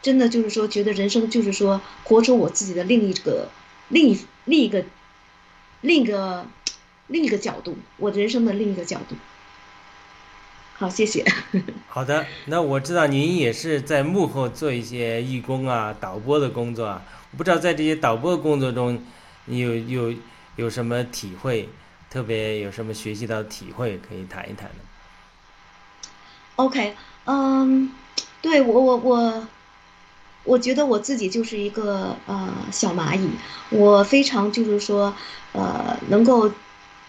[0.00, 3.50] 真的就是说，觉得人生就是说，活出我自己的另一个
[3.88, 4.86] 另一另一个
[5.82, 6.46] 另一个另一个
[7.40, 9.16] 角度，我人生的另一个角度。
[10.76, 11.24] 好，谢谢。
[11.88, 17.02] 好的，那我知道您也是在幕后做一些义工啊、导播的工作啊。
[17.30, 19.02] 我不知道在这些导播工作中，
[19.46, 20.14] 你有有
[20.56, 21.68] 有什么体会？
[22.10, 24.76] 特别有什么学习到的体会可以谈一谈的
[26.54, 26.94] ？OK，
[27.24, 27.90] 嗯，
[28.40, 29.48] 对我我我，
[30.44, 33.28] 我觉得我自己就是一个呃小蚂蚁，
[33.70, 35.12] 我非常就是说
[35.54, 36.48] 呃能够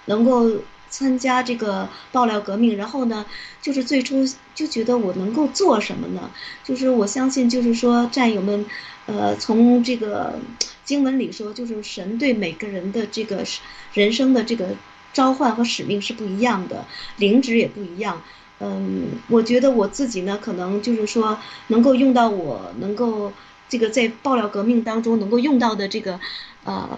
[0.06, 0.52] 能够
[0.90, 3.26] 参加这个爆料革命，然后呢，
[3.62, 6.30] 就是最初就觉得我能够做什么呢？
[6.64, 8.66] 就是我相信，就是说战友们，
[9.08, 10.40] 呃，从这个
[10.86, 13.44] 经文里说，就是神对每个人的这个
[13.94, 14.70] 人生的这个
[15.12, 16.86] 召唤和使命是不一样的，
[17.18, 18.22] 灵职也不一样。
[18.60, 21.38] 嗯，我觉得我自己呢，可能就是说
[21.68, 23.34] 能够用到我能够
[23.68, 26.20] 这个在爆料革命当中能够用到的这个，
[26.64, 26.98] 呃。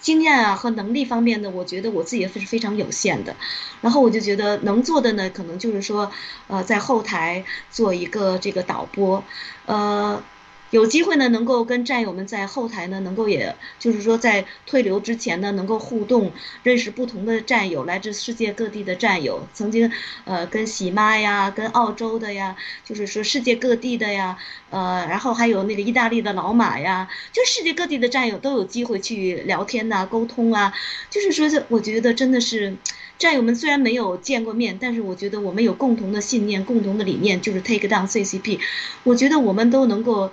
[0.00, 3.36] 经验啊和能力方面呢，我觉得我自己也是非常有限的，
[3.80, 6.10] 然后我就觉得能做的呢，可能就是说，
[6.48, 9.22] 呃，在后台做一个这个导播，
[9.66, 10.22] 呃。
[10.70, 16.30] 有机会呢，能够跟战友们在后台呢，能够也就是说在退流之前呢，能够互动，
[16.62, 19.90] 认识不同的战友，来自世界各地的战友，曾经
[20.24, 22.54] 呃跟喜妈呀，跟澳洲的呀，
[22.84, 24.38] 就是说世界各地的呀，
[24.70, 30.72] 呃，然后还有那个意大利的老马呀，就世界各地的战友都有机会去聊天呐，沟通啊，
[31.10, 32.76] 就是说这我觉得真的是，
[33.18, 38.60] 战友们虽然没有见过面，但是我觉得我们有共同的信念，共同的理念，就是 take down CCP，
[39.02, 40.30] 我觉得我们都能够。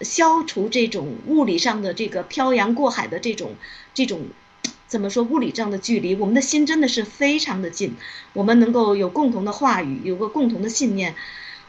[0.00, 3.54] 消除这种物理上的这个漂洋过海的这种
[3.94, 4.26] 这种
[4.86, 7.94] 怎么说物理上的距离，我们的心真的是非常的近，
[8.32, 11.14] 我们能够有共同的话语，有个共同的信念，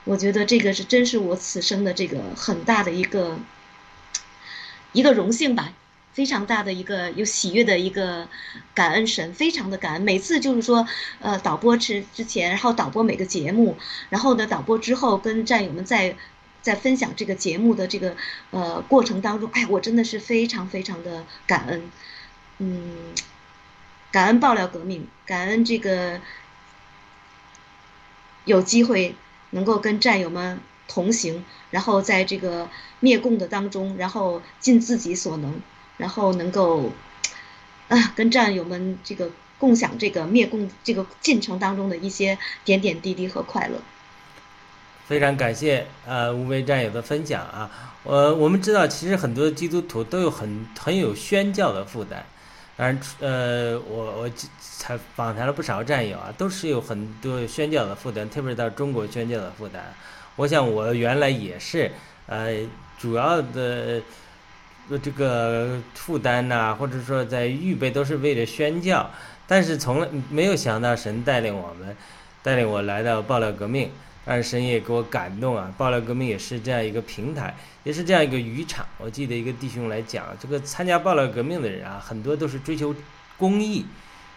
[0.05, 3.37] 我觉得这个是真是我此生的这个很大的一个
[4.93, 5.73] 一个荣幸吧，
[6.13, 8.29] 非常大的一个有喜悦的一个
[8.73, 10.01] 感恩神，非常的感恩。
[10.01, 10.87] 每次就是说，
[11.19, 13.75] 呃，导播之之前，然后导播每个节目，
[14.09, 16.15] 然后呢，导播之后跟战友们在。
[16.61, 18.15] 在分享这个节目的这个
[18.51, 21.89] 呃过程当中，哎，我真的是非常非常的感恩，
[22.57, 23.13] 嗯，
[24.11, 26.19] 感恩爆料革命，感恩这个
[28.45, 29.15] 有机会
[29.51, 35.61] 能够跟战友们同行，然后在这个灭共的当中，然后尽自己所能，
[35.97, 36.91] 然后能够
[37.87, 43.81] 啊跟战友们这个共享这个灭共这个进程当中的一些点点滴滴和快乐。
[45.09, 47.67] 非常感谢呃五位战友的分享啊，
[48.03, 52.23] 呃我们知道其实很多基督徒都有很很有宣教的负担，
[52.77, 54.29] 当然呃我我
[54.59, 59.81] 采访谈了不少战友啊，都是有很多宣教的负担，特别是到中国宣教的负担。
[60.35, 61.91] 我想我原来也是
[62.27, 62.53] 呃
[62.99, 63.99] 主要的
[65.01, 69.09] 这个负担呐，或者说在预备都是为了宣教，
[69.47, 71.97] 但是从来没有想到神带领我们，
[72.43, 73.89] 带领我来到爆料革命。
[74.31, 75.73] 但神也给我感动啊！
[75.75, 77.51] 爆料革命也是这样一个平台，
[77.83, 78.85] 也是这样一个渔场。
[78.99, 82.93] 我记得一个弟兄来讲，这个参加爆料革命的人啊，很多都是追求
[83.39, 83.83] 公益，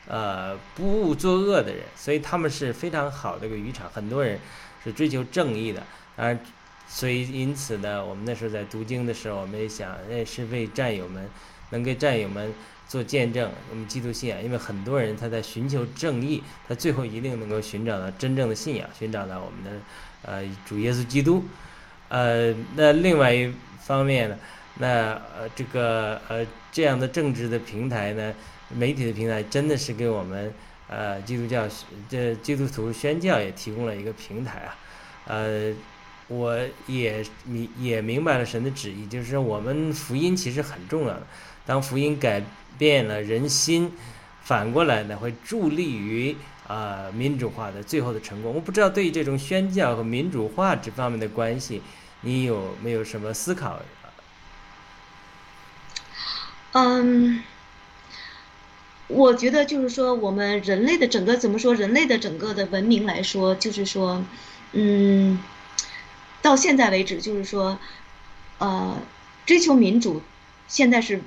[0.07, 3.87] 呃，不务作恶的人，所以他们是非常好的一个渔场。
[3.93, 4.41] 很多人
[4.83, 5.83] 是追求正义的，
[6.17, 6.41] 当然，
[6.89, 11.29] 所以因此呢，我们那时候在读经的时候，我们也想，那是为战友们，
[11.69, 12.51] 能给战友们。
[12.93, 19.81] 做见证，我们基督信仰，因为很多人他在寻求正义，他最后一定能够寻找到真正的信仰，寻找到我们的
[20.21, 21.43] 呃主耶稣基督。
[22.11, 24.37] 呃，那另外一方面呢，
[24.77, 28.35] 那呃这个呃这样的政治的平台呢，
[28.69, 30.53] 媒体的平台真的是给我们
[30.87, 31.67] 呃基督教
[32.11, 34.77] 这基督徒宣教也提供了一个平台啊。
[35.29, 35.73] 呃，
[36.29, 41.23] 我也明也明白了神的旨意，就是我们福音其实很重要的，
[41.65, 42.43] 当福音改。
[42.83, 43.93] 变了人心，
[44.43, 48.53] 反过来呢会助力于啊民主化的最后的成功。
[48.53, 51.81] 我不知道对于这种宣教和民主化这方面的关系，
[52.23, 53.79] 你有没有什么思考？
[56.73, 57.45] 嗯，
[59.07, 61.73] 我觉得就是说，我们人类的整个怎么说？
[61.77, 64.25] 人类的整个的文明来说，就是说，
[64.73, 65.39] 嗯，
[66.43, 67.79] 到现在为止，就是说，
[68.59, 68.99] 呃，
[69.47, 70.21] 追求民主，
[70.67, 71.23] 现在是。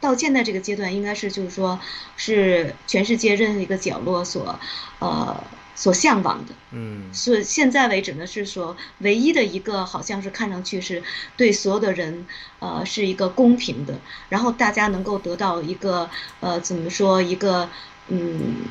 [0.00, 1.78] 到现在这个阶段，应该是就是说，
[2.16, 4.58] 是全世界任何一个角落所，
[4.98, 5.44] 呃，
[5.74, 6.54] 所向往的。
[6.72, 7.12] 嗯。
[7.12, 11.02] 所现在为止呢，是说唯一的一个，好像是看上去是
[11.36, 12.26] 对所有的人，
[12.60, 13.98] 呃，是一个公平的，
[14.30, 16.08] 然后大家能够得到一个，
[16.40, 17.68] 呃，怎么说一个，
[18.08, 18.64] 嗯，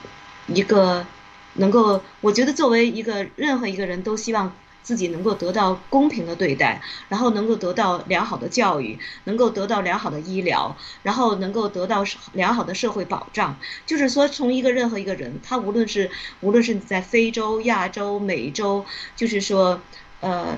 [0.48, 1.06] 一个
[1.54, 4.52] 能够，我觉得作为一个任何一个人都希望。
[4.82, 12.04] 自己能够得到公平的对待，然后能够得到良好的教育，能够得到良好的医疗，然后能够得到
[12.34, 13.58] 良好的社会保障。
[13.86, 16.10] 就是说，从一个任何一个人，他无论是
[16.42, 19.82] 无论是你在非洲、亚洲、美洲，就是说，
[20.22, 20.58] 呃，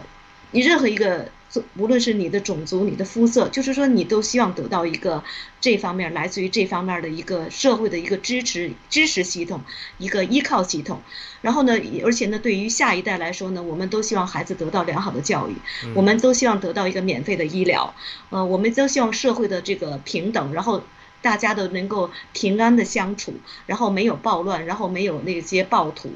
[0.52, 1.32] 你任何一个。
[1.78, 5.24] 无论是你的种族、你的肤色，就是说你都希望得到一个
[5.60, 9.62] 这方面来自于这方面的一个社会的一个支持支持系统，
[9.98, 11.02] 一个依靠系统。
[11.42, 11.74] 然后呢，
[12.06, 15.56] 而且呢，对于下一代来说呢，我们都希望孩子得到良好的教育，
[15.94, 17.94] 我们都希望得到一个免费的医疗，
[18.30, 20.84] 呃，我们都希望社会的这个平等，然后
[21.22, 23.34] 大家都能够平安的相处，
[23.66, 26.12] 然后没有暴乱，然后没有那些暴徒。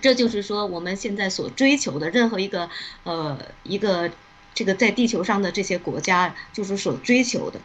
[0.00, 2.70] 这就是说我们现在所追求的任何一个
[3.04, 4.10] 呃一个
[4.54, 7.60] 这个在地球上的这些国家就是所追求的，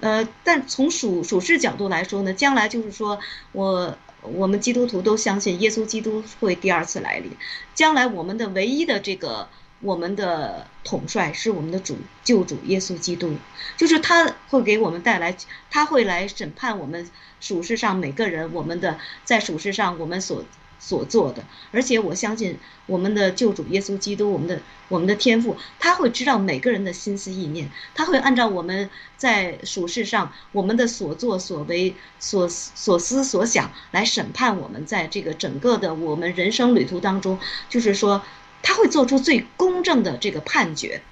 [0.00, 3.18] 呃，但从属属世角度来说呢，将来就是说
[3.52, 7.32] 我我们基督徒都相信耶稣基督会第二次来临，
[7.74, 9.48] 将来我们的唯一的这个
[9.80, 13.36] 我们的统帅是我们的主救主耶稣基督，
[13.76, 15.36] 就是他会给我们带来，
[15.70, 17.08] 他会来审判我们
[17.40, 20.44] 属世上每个人，我们的在属世上我们所。
[20.78, 22.56] 所做的，而且我相信
[22.86, 38.22] 我们的救主耶稣基督，我们的我们的天父，他会知道每个人的心思意念，他会按照我们在属世上我们的所作所为、所所思所想来审判我们，在这个整个的我们人生旅途当中，就是说
[38.62, 41.02] 他会做出最公正的这个判决。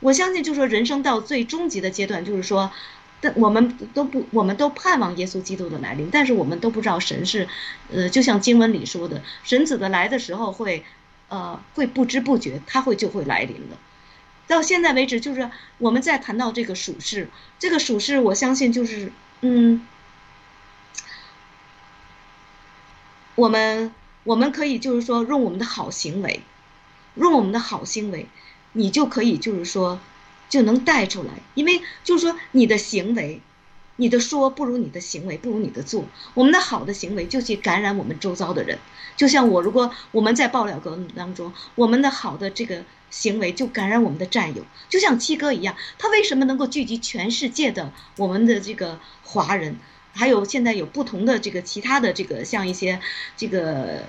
[0.00, 2.70] 我相信，就是说人生到最终极的阶段，就是说。
[3.22, 7.46] 但我们都不，我们都盼望耶稣基督的来临，但是我们都不知道神是，
[7.92, 10.82] 呃，就像经文里说的，神子的来的时候会，
[11.28, 13.76] 呃，会不知不觉，他会就会来临的。
[14.46, 19.12] 到现在为止，就是我们在谈到这个属世，这个属世，我相信就是，
[19.42, 19.86] 嗯，
[23.34, 23.92] 我们
[24.24, 26.42] 我们可以就是说用我们的好行为，
[27.16, 28.26] 用我们的好行为，
[28.72, 30.00] 你就可以就是说。
[30.50, 33.40] 就能带出来，因为就是说你的行为，
[33.96, 36.04] 你的说不如你的行为，不如你的做。
[36.34, 38.76] 我们的好的行为就去感染我们周遭的人，
[39.16, 49.76] 就像我，如果我们在爆料格当中，我们的好的这个行为就感染我们的战友，就像七哥一样，他为什么能够聚集全世界的我们的这个华人，
[50.12, 53.00] 还有现在有不同的这个其他的这个像一些
[53.36, 54.04] 这个。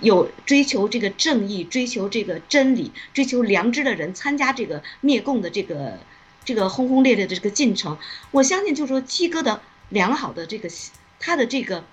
[0.00, 5.98] 有追求这个正义、追求这个真理、追求良知的人参加这个灭共的这个
[6.44, 7.98] 这个轰轰烈烈的这个进程，
[8.30, 10.68] 我相信就是说七哥的良好的这个
[11.18, 11.84] 他的这个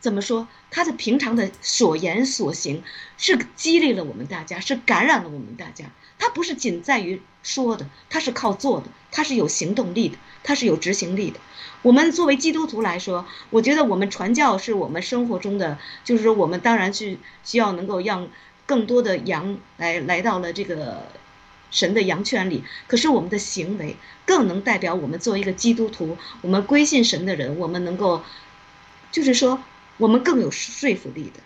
[0.00, 0.46] 怎么说？
[0.70, 2.82] 他的平常的所言所行
[3.16, 5.86] 是激励了我们大家，是感染了我们大家。
[6.18, 11.38] 他不是仅在于说的，他是靠做的，他是有行动力的，他是有执行力的。
[11.82, 18.28] 我们作为基督徒来说，我觉得我们传教是我们生活中的，就是说我们当然是需要能够让
[18.64, 21.06] 更多的羊来来到了这个
[21.70, 22.64] 神的羊圈里。
[22.88, 28.22] 可是我们的行为更能代表我们作为一个基督徒，我们归信神的人，我们能够，
[29.12, 29.62] 就是说
[29.98, 31.40] 我们更有说服力的，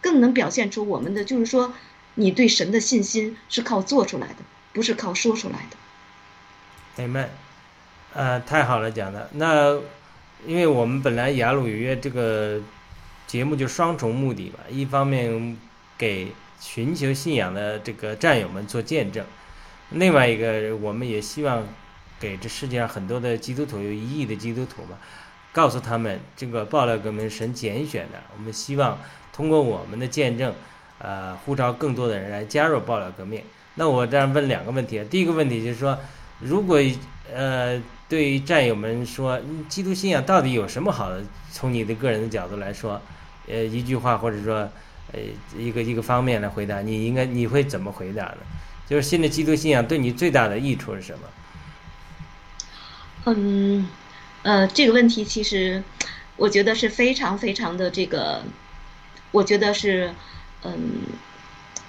[0.00, 1.72] 更能表现出我们的，就是说。
[2.16, 4.36] 你对神的信心是靠做出来的，
[4.72, 5.76] 不是靠说出来的。
[6.96, 7.28] 明白，
[8.14, 9.28] 呃，太好了讲的。
[9.34, 9.74] 那
[10.46, 12.60] 因为我们本来雅鲁有约这个
[13.26, 15.58] 节目就双重目的吧，一方面
[15.98, 19.24] 给寻求信仰的这个战友们做见证，
[19.90, 21.66] 另外一个我们也希望
[22.18, 24.96] 给这世界上很多的基督徒有一亿的基督徒嘛，
[25.52, 28.98] 告诉他们这个报了革命神拣选的，我们希望
[29.34, 30.54] 通过我们的见证。
[30.98, 33.42] 呃，呼召更多的人来加入爆料革命。
[33.74, 35.98] 那我这样问两个问题，第一个问题就是说，
[36.40, 36.80] 如果
[37.34, 37.78] 呃，
[38.08, 39.38] 对战友们说，
[39.68, 41.22] 基督信仰到底有什么好的？
[41.52, 42.98] 从你的个人的角度来说，
[43.46, 44.66] 呃，一句话或者说，
[45.12, 45.20] 呃，
[45.58, 48.38] 一个一个方面来回答，你应该你会怎么回答呢？
[48.88, 51.28] 就是新的基督信仰对你最大的益处是什么？
[53.26, 53.88] 嗯，
[54.42, 55.82] 呃，这个问题其实
[56.36, 58.42] 我觉得是非常非常的这个，
[59.32, 60.14] 我觉得是。
[60.74, 61.02] 嗯，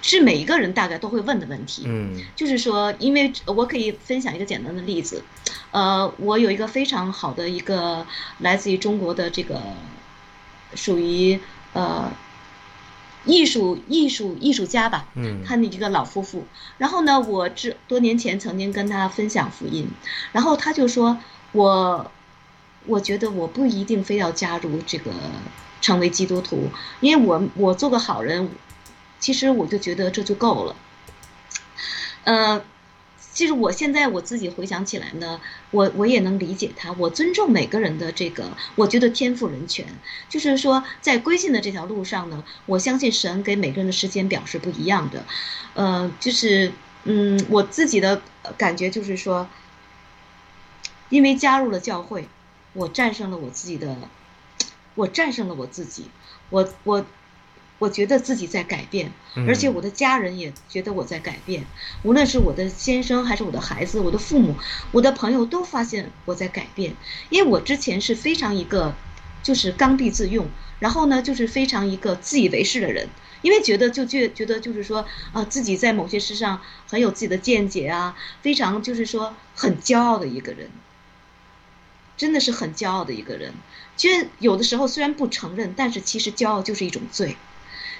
[0.01, 1.83] 是每一个人大概都会问的问题。
[1.85, 5.23] 嗯，就是说，因为我可以分享一个简单的例子，
[5.71, 8.05] 呃，我有一个非常好的一个
[8.39, 9.61] 来自于中国的这个
[10.75, 11.39] 属于
[11.73, 12.11] 呃
[13.25, 16.45] 艺术艺术艺术家吧，嗯，他的一个老夫妇。
[16.77, 19.87] 然后呢，我这多年前曾经跟他分享福音，
[20.31, 21.17] 然后他就说，
[21.51, 22.11] 我
[22.85, 25.11] 我觉得我不一定非要加入这个
[25.81, 26.69] 成为基督徒，
[27.01, 28.49] 因为我我做个好人。
[29.19, 30.75] 其实我就觉得这就够了，
[32.23, 32.63] 呃，
[33.33, 35.41] 其实我现在我自己回想起来呢，
[35.71, 39.85] 我我也能理解他，我尊重每个人的这个，我觉得天赋人权，
[40.29, 45.25] 就是说在归信的这条路上呢，我相信神给每个人的时间表是不一样的，
[45.73, 46.71] 呃，就是
[47.03, 48.21] 嗯，我自己的
[48.55, 49.49] 感觉就是说，
[51.09, 52.29] 因为加入了教会，
[52.73, 53.97] 我战胜了我自己的，
[54.93, 56.11] 我战胜了我自己，
[56.51, 57.05] 我我。
[57.79, 59.11] 我觉得自己在改变，
[59.47, 61.63] 而且我的家人也觉得我在改变。
[62.03, 64.55] 无论是我的先生，还是我的孩子，我的父母，
[64.91, 66.95] 我的朋友都发现我在改变。
[67.29, 68.95] 因为我之前是非常一个，
[69.43, 70.47] 就是刚愎自用，
[70.79, 73.07] 然后呢，就是非常一个自以为是的人。
[73.43, 76.59] 因为觉得就觉觉得就是说，啊，自己在某些事上
[76.89, 80.71] 很有自己的见解啊，非常就是说很骄傲的一个人。
[82.17, 83.53] 真的是很骄傲的一个人。
[83.95, 87.37] 其实有的时候虽然不承认，但是其实骄傲就是一种罪，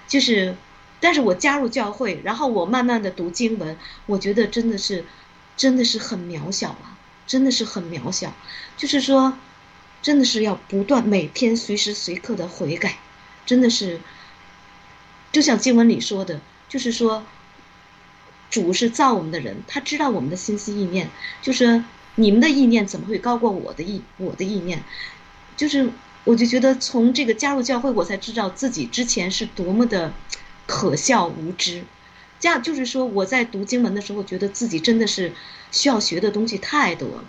[0.08, 0.56] 就是，
[1.00, 5.06] 但是我加入教会，然后我慢慢的读经文，我觉得真的是，
[5.56, 6.98] 真的是很渺小啊，
[7.28, 8.34] 真的是很渺小，
[8.78, 9.38] 就是说，
[10.02, 12.98] 真的是要不断每天随时随刻的悔改，
[13.46, 14.00] 真的是，
[15.32, 16.40] 就像经文里说的，
[16.70, 17.26] 就是说，
[18.50, 21.10] 主是造我们的人，他知道我们的心思意念，
[21.42, 21.84] 就是
[22.16, 24.84] 你们的意念怎么会高过我的意我的意念？
[25.58, 25.90] 就是
[26.28, 30.12] 我就觉得从这个加入教会，我才知道自己之前是多么的
[30.66, 31.86] 可笑无知。
[32.38, 35.32] 这样就是说，我在读经文的时候，觉得自己真的是
[35.72, 37.24] 需要学的东西太多了，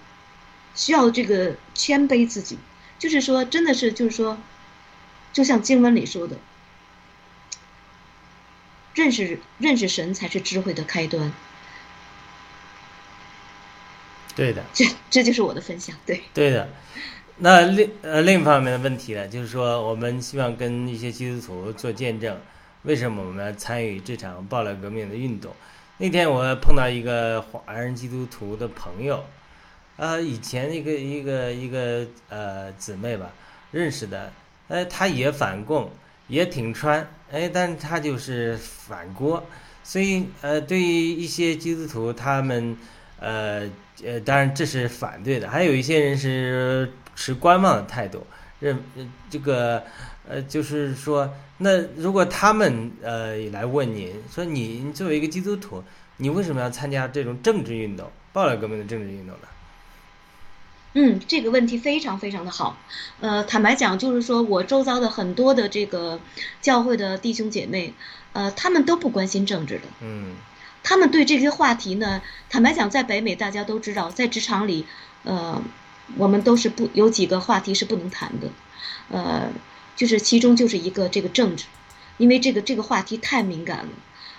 [0.75, 2.59] 需要这个谦卑自己。
[2.99, 4.37] 就是说，真的是就是说，
[5.33, 6.37] 就像经文里说的，
[8.95, 11.33] 认识认识神才是智慧的开端。
[14.35, 16.25] 对的，这这就是我的分享，对。
[16.35, 16.69] 对的。
[17.41, 22.37] 那另呃另一方面的问题呢，就是说我们希望跟一些基督徒做见证，
[22.83, 25.53] 为什么我们要参与这场暴乱革命的运动？
[25.99, 29.25] 那天我碰到一个华人基督徒的朋友，
[29.97, 33.31] 呃，以前一个一个一个呃姊妹吧
[33.71, 34.33] 认识的，
[34.67, 35.91] 呃，她也反共，
[36.27, 39.45] 也挺川，哎，但她就是反郭，
[39.85, 42.77] 所以呃，对于一些基督徒他们。
[43.21, 43.69] 呃
[44.05, 46.89] 呃，当然这是反对的，还有一些人是
[47.19, 48.25] 持观望的态度，
[48.61, 48.81] 认
[49.29, 49.83] 这个
[50.29, 55.83] 呃，就是说，那如果他们呃来问您说，你作为一个基督徒，
[56.19, 59.49] 你为什么要参加这种政治运动、暴乱革命的政治运动呢？
[60.93, 62.79] 嗯，这个问题非常非常的好。
[63.19, 66.21] 呃，坦白讲，就是说我周遭的很多的这个
[66.63, 67.93] 教会的弟兄姐妹，
[68.33, 69.83] 呃，他们都不关心政治的。
[70.03, 70.37] 嗯。
[70.85, 74.87] 他们对这些话题呢，坦白讲，在北美大家都知道，在职场里，
[75.25, 75.61] 呃，
[76.17, 78.49] 我们都是不有几个话题是不能谈的，
[79.11, 79.51] 呃，
[79.95, 81.67] 就是其中就是一个这个政治，
[82.17, 83.89] 因为这个这个话题太敏感了，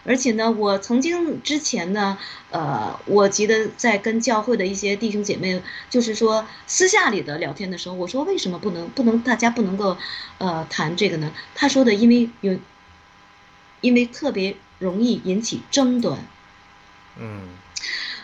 [0.04, 2.18] 而且呢，我曾经之前呢，
[2.50, 9.98] 呃，我记得在跟教会的一些弟兄姐妹，就是说私下里的聊天的时候，我说为什么不能不能大家不能够，
[10.38, 11.32] 呃，谈这个呢？
[11.54, 12.58] 他说的，因为有，
[13.82, 16.20] 因为特别容易引起争端。
[17.18, 17.50] 嗯，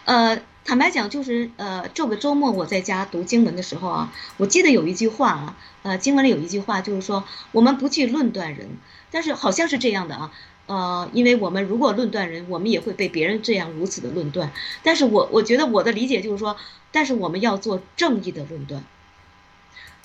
[0.05, 8.68] 呃，坦白讲，就是呃，这个周末我在家读经文的时候啊，我记得有一句话啊，呃，经文里有一句话，就是说我们不去论断人，
[9.11, 10.32] 但是好像是这样的啊，
[10.66, 14.51] 呃，因为我们如果论断人，我们也会被别人这样如此的论断，
[14.82, 16.57] 但是我我觉得我的理解就是说，
[16.91, 18.84] 但是我们要做正义的论断，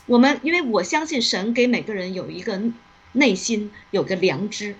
[0.04, 2.60] 我们因为我相信神给每个人有一个
[3.12, 4.76] 内心有个良知。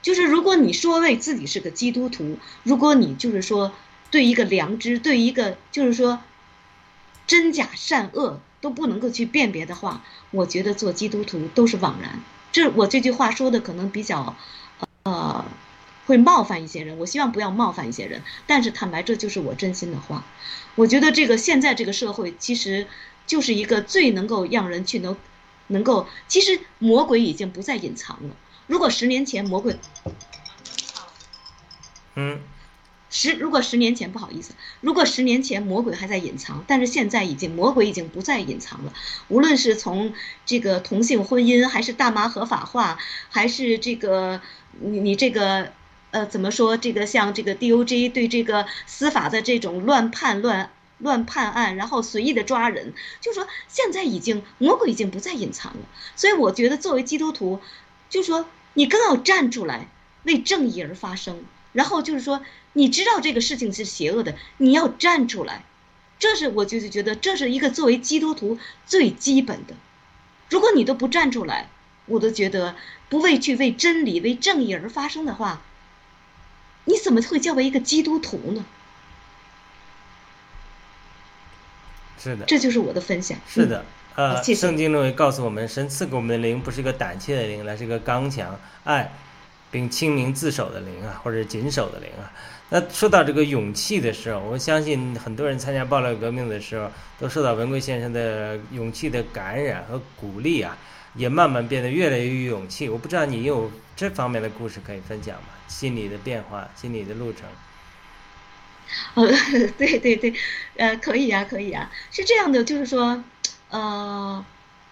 [0.00, 3.72] 就是如果你说为自己是个基督徒，如果你就是说
[4.10, 6.20] 对一个良知，对一个就是说
[7.26, 12.20] 真假善恶都不能够去辨别的话，我觉得做基督徒都是枉然。
[12.52, 14.34] 这我这句话说的可能比较
[15.02, 15.44] 呃
[16.06, 18.22] 会冒犯一些人，我希望不要冒犯一些人。
[18.46, 20.24] 但是坦白，这就是我真心的话。
[20.76, 22.86] 我觉得这个现在这个社会其实
[23.26, 25.16] 就是一个最能够让人去能
[25.66, 28.36] 能够，其实魔鬼已经不再隐藏了。
[28.66, 29.76] 如果十年前魔鬼，
[32.14, 32.40] 嗯，
[33.08, 38.92] 十如果十年前不好意思，如果十年前魔鬼还在隐藏，但是现在已经魔鬼已经不再隐藏了。
[39.28, 40.12] 无论是从
[40.44, 42.98] 这个同性婚姻，还是大麻合法化，
[43.28, 44.40] 还是这个
[44.80, 45.72] 你你这个
[46.10, 46.76] 呃怎么说？
[46.76, 55.80] 这个像这个 DOJ 对这个司法的这种乱判乱乱判案，然后随意的抓人，就说现在已经魔鬼已经不再隐藏了。
[56.16, 57.60] 所以我觉得作为基督徒。
[58.08, 59.88] 就说你更要站出来
[60.22, 61.42] 为正义而发声，
[61.72, 62.40] 然后就是说
[62.76, 65.64] 你知道这个事情是邪恶的，你要站出来，
[66.18, 69.74] 这是我就是觉得这是一个作为基督徒最基本的。
[70.50, 71.70] 如果你都不站出来，
[72.04, 72.76] 我都觉得
[73.08, 75.62] 不为去为真理、为正义而发声的话，
[76.84, 78.66] 你怎么会叫为一个基督徒呢？
[82.22, 83.38] 是的，这就是我的分享。
[83.48, 83.86] 是的。
[84.16, 89.12] 呃，谢谢圣经中也告诉我们，神赐给我们的灵不是一个胆怯的灵，乃是一个刚强、爱，
[89.70, 92.32] 并清明自守的灵啊，或者谨守的灵啊。
[92.68, 100.76] 那说到这个勇气的时候，我相信很多人参加暴乱革命的时候，都受到文贵先生的勇气的感染和鼓励啊，
[101.14, 102.88] 也慢慢变得越来越有勇气。
[102.88, 105.48] 我不知道你有这方面的故事可以分享吗？
[105.68, 107.42] 心理的变化，心理的路程。
[109.14, 109.26] 呃，
[109.78, 110.32] 对对对，
[110.76, 113.22] 呃，可以呀、可以呀、是这样的，就是说，
[113.70, 114.44] 呃，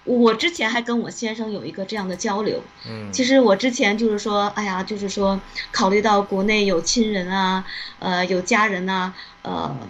[0.04, 2.62] 我之前还跟我先生有一个这样的交流。
[2.86, 5.40] 嗯，其实我之前就是说，哎呀，就是说，
[5.72, 7.64] 考虑到国内有亲人啊，
[7.98, 9.88] 呃，有家人呐、呃，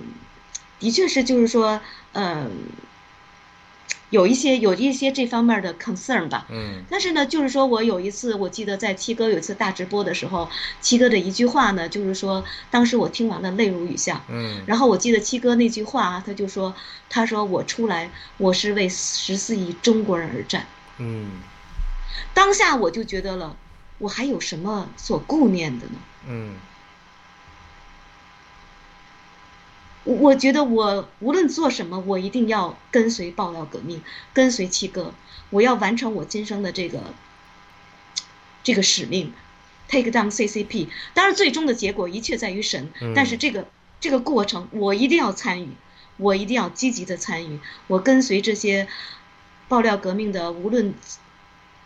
[0.79, 1.81] 的确是就是说，
[2.13, 2.69] 嗯、
[4.11, 6.47] 有一些有一些这方面的 concern 吧。
[6.51, 10.49] 嗯但是呢，就是说我有一次，我记得在七哥有一次大直播的时候，
[10.81, 14.23] 七哥的一句话呢，就是说，当时我听完了泪如雨下。
[14.29, 16.75] 嗯然后我记得七哥那句话啊，他就说，
[17.09, 20.67] 他说我出来，我是为十四亿中国人而战。
[20.99, 21.31] 嗯
[22.33, 23.57] 当下我就觉得了，
[23.99, 25.93] 我还有什么所顾念的呢？
[26.29, 26.55] 嗯
[30.05, 34.03] 我我觉得我无论做什么，我一定要跟随爆料革命，
[34.33, 35.13] 跟随七哥，
[35.51, 37.01] 我要完成我今生的这个
[38.63, 39.33] 这个使命
[39.89, 40.89] ，take down CCP。
[41.15, 43.67] 当然，最终的结果一切在于神，嗯但是这个
[44.01, 45.69] 这个过程我一定要参与，
[46.19, 48.87] 我一定要积极的参与，我跟随这些
[49.69, 50.93] 爆料革命的，无论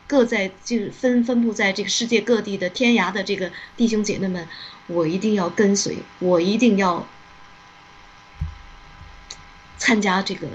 [0.08, 4.48] 各在就是分分布在这个世界各地的天涯的这个弟兄姐妹们，
[4.88, 7.06] 我一定要跟随，我一定要
[9.78, 10.46] 参加这个，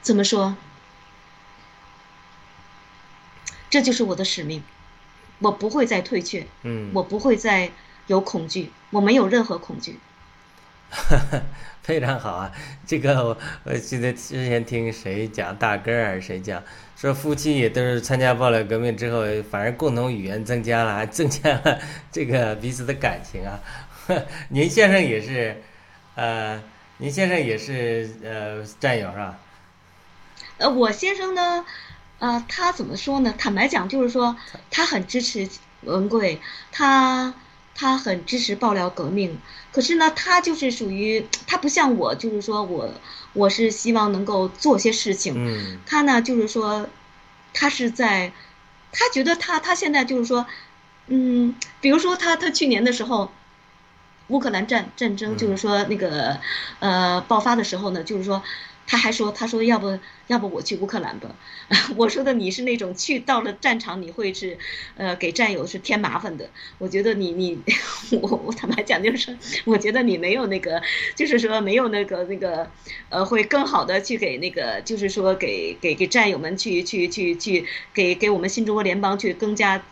[0.00, 0.56] 怎么说？
[3.68, 4.62] 这就是我的使命，
[5.40, 7.72] 我不会再退却，嗯，我不会再
[8.06, 9.98] 有恐惧，我没有任何恐惧。
[11.82, 12.52] 非常好啊！
[12.86, 16.62] 这个我我记得之前听谁讲大根儿还是谁讲，
[16.96, 21.78] 说夫妻也都是参加暴力革命之后，反而共同语言增加了，还增加了
[22.12, 23.60] 这个彼此的感情啊。
[24.48, 25.62] 您先生也是，
[26.14, 26.62] 呃，
[26.98, 29.38] 您先生也是呃战友是吧？
[30.58, 31.64] 呃，我先生呢，
[32.20, 33.34] 呃，他怎么说呢？
[33.36, 34.36] 坦白讲，就是说
[34.70, 35.48] 他很支持
[35.82, 36.40] 文贵，
[36.70, 37.34] 他
[37.74, 39.38] 他很支持爆料革命。
[39.72, 42.94] 可是呢，他就是属于他不像我，就是说我
[43.32, 45.34] 我是希望能够做些事情。
[45.36, 46.88] 嗯他呢，就是说，
[47.52, 48.32] 他是在，
[48.92, 50.46] 他觉得他他现在就是说，
[51.08, 53.32] 嗯，比如说他他去年的时候，
[54.28, 56.38] 乌克兰战战争就是说那个
[56.80, 58.42] 呃爆发的时候呢，就是说。
[58.86, 61.34] 他还说：“他说要不要不我去乌克兰吧？”
[61.96, 64.58] 我说的你是那种去到了战场你会是，
[64.94, 66.50] 呃，给战友是添麻烦的。
[66.76, 67.58] 我觉得你你
[68.20, 70.82] 我我坦白讲就是，我觉得你没有那个，
[71.16, 72.70] 就是说没有那个那个，
[73.08, 79.82] 呃，会更好的去给那个，就是说给给给战友们去去去去给给我们新中国联邦去更加。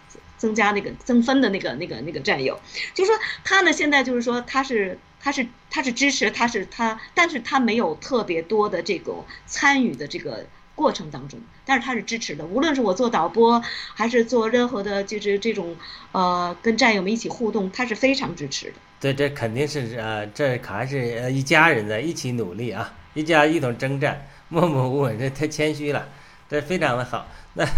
[0.42, 2.58] 增加那个增分的那个那个那个战友，
[2.94, 12.44] 就是说他呢现在就是说他是他是他是支持他是他，但是他没有特别多的这个参与的这个过程当中，但是他是支持的。
[12.44, 13.62] 无论是我做导播
[13.94, 15.76] 还是做任何的，就是这种
[16.10, 18.74] 呃跟战友们一起互动，他是非常支持的。
[18.98, 26.08] 对，这肯定是呃，这可还是呃一家人在一起努力啊，一家一同征战，默默无闻，这太谦虚了，
[26.50, 27.28] 这非常的好。
[27.54, 27.68] 那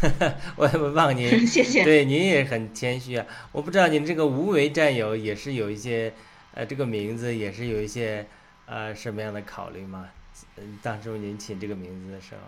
[0.56, 1.84] 我也不忘您， 谢谢。
[1.84, 3.26] 对您也很谦虚啊。
[3.52, 6.12] 我不知道您这个无为战友也是有一些，
[6.54, 8.26] 呃，这个名字也是有一些
[8.66, 10.08] 呃什么样的考虑吗？
[10.56, 12.40] 嗯，当初您起这个名字的时候，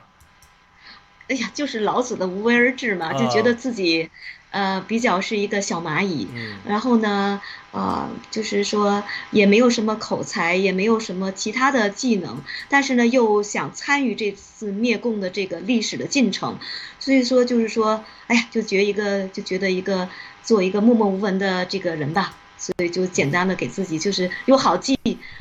[1.31, 4.11] 哎呀，就是老子的无为而治嘛，就觉得自己，
[4.51, 6.57] 呃，比较是一个小蚂蚁，嗯。
[6.67, 16.59] 然后呢，呃，就是说也没有什么口才，也没有什么其他的技能，但是呢，又想参与这次灭共的这个历史的进程，
[16.99, 20.09] 所以说就是说，哎呀，就觉一个就觉得一个
[20.43, 24.99] 做一个默默无闻的这个人吧，所以就简单的给自己就是又好记，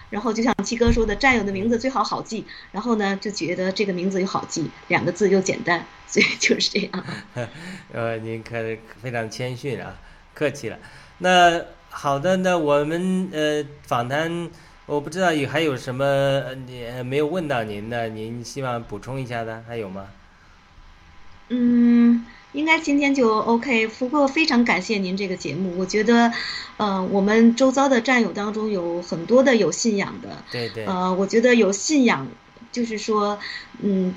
[0.09, 7.03] 然后就像七哥说的，战友的名字最好好记，然后呢就觉得这个名字又好记，两个字又简单，所以就是这样。
[7.91, 8.55] 呃，您可
[9.01, 9.99] 非常谦逊啊，
[10.33, 10.79] 客气了。
[11.17, 14.49] 那好的，那我们呃访谈，
[14.85, 20.07] 我不知道有还有什么呃你呃没有问到您的，您希望补充一下的，还有吗？
[21.49, 23.87] 嗯，应该今天就 OK。
[23.87, 26.33] 不过非常感谢您这个节目，我觉得，
[26.77, 32.27] 呃，我们周遭的战友当中有很多的有信仰的，对对，呃，我觉得有信仰，
[32.71, 33.37] 就是说，
[33.81, 34.15] 嗯，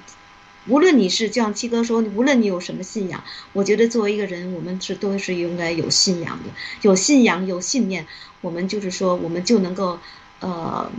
[0.66, 3.22] 无论你是就像七哥说，无论你有什么信仰，
[3.52, 8.06] 我觉得作为一个人，我们是都是应该有信仰的，有信仰有信念，
[8.40, 9.98] 我们就是说，我们就能够，
[10.40, 10.90] 呃，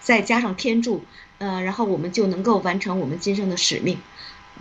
[0.00, 1.02] 再加上天助，
[1.38, 3.98] 呃，然后我们就能够完成我们今生的使命，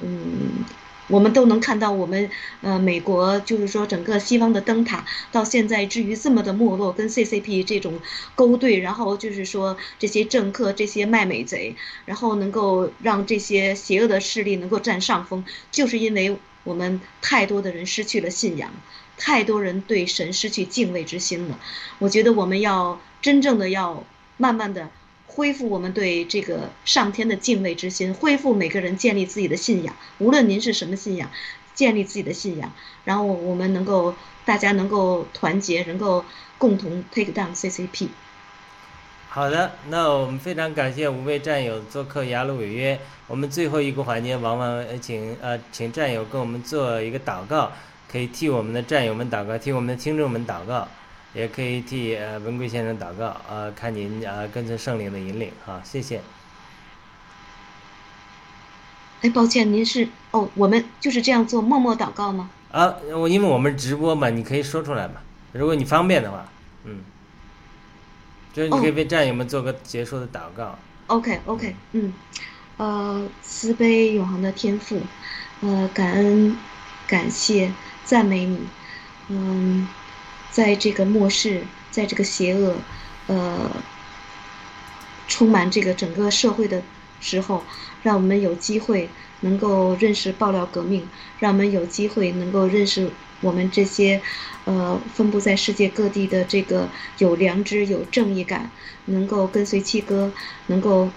[0.02, 0.66] 嗯。
[1.10, 2.30] 我们都能看到，我们
[2.62, 8.00] 呃，美国就是说整个西方的灯塔到现在至于这么的没落，跟 CCP 这种
[8.36, 18.72] 勾兑，然后就是说这些政客、这些卖美贼，然后能够让这些邪恶的势力能够占上风，就是因为我们太多的人失去了信仰，
[19.18, 21.60] 太多人对神失去敬畏之心了。
[21.98, 24.06] 我觉得我们要真正的要
[24.38, 24.90] 慢慢的。
[25.32, 31.30] 恢复我们对这个上天的敬畏之心，恢复每个人建立自己的信仰，无论您是什么信仰，
[31.76, 32.74] 建立自己的信仰，
[33.06, 36.26] 然后我们能够大家能够团结，能够
[36.58, 38.10] 共同 take down CCP。
[39.30, 43.00] 好的，那我们非常感谢五位战友做客雅鲁违约。
[43.28, 47.72] 我们最后一个环节，往往呃请呃请战友跟我们做一个祷告，
[48.12, 50.88] 可以替我们的战友们祷告，替我们的听众们祷告，
[51.34, 53.36] 也可以替呃文贵先生祷告。
[53.50, 56.22] 呃，看您呃跟随圣灵的引领，好，谢谢。
[59.22, 62.50] 哎，抱歉，您是哦，我们就是这样做默默祷告吗？
[62.72, 65.16] 啊，我因为我们直播嘛，你可以说出来嘛，
[65.52, 66.46] 如果你方便的话，
[66.86, 67.00] 嗯，
[68.54, 70.78] 就是你可以哦为战友们做个结束的祷告。
[71.08, 72.14] OK OK，嗯，
[72.78, 75.02] 呃，慈悲永恒的天赋，
[75.62, 76.56] 呃，感恩、
[77.08, 77.74] 感谢、
[78.06, 78.60] 赞美你，
[79.28, 79.88] 嗯，
[80.52, 82.76] 在这个末世，在这个邪恶，
[83.28, 83.70] 呃，
[85.28, 86.82] 充满这个整个社会的
[87.20, 87.64] 时候，
[88.04, 89.10] 让我们有机会
[89.42, 91.08] 能够认识爆料革命，
[91.40, 93.10] 让我们有机会能够认识
[93.42, 94.22] 我们这些，
[94.66, 96.90] 呃，分布在世界各地的这个
[97.20, 98.70] 有良知、有正义感，
[99.06, 100.32] 能够跟随七哥，
[100.68, 101.10] 能够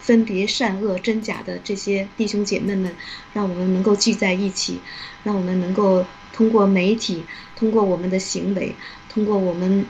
[0.00, 2.94] 分别善恶真假的这些弟兄姐妹们，
[3.32, 4.80] 让我们能够聚在一起，
[5.22, 7.24] 让我们能够通过媒体，
[7.56, 8.74] 通过我们的行为，
[9.08, 9.86] 通过我们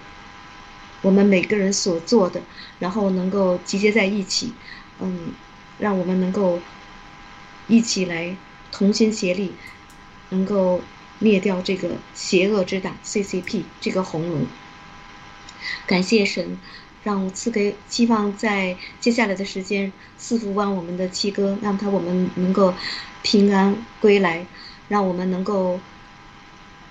[1.03, 2.41] 我们每个人所做的，
[2.79, 4.53] 然后能够集结在一起，
[5.01, 5.33] 嗯，
[5.79, 6.61] 让我们能够
[7.69, 8.37] 一起来
[8.73, 9.53] 同心协力，
[10.31, 10.81] 能够
[11.19, 14.47] 灭掉这个邪恶之党 CCP 这个红龙。
[15.87, 16.59] 感谢神，
[17.03, 22.75] 让我赐给希望在接下来的时间赐福完我们的七哥，让他我们能够
[23.23, 24.47] 平安归来，
[24.89, 25.81] 让我们能够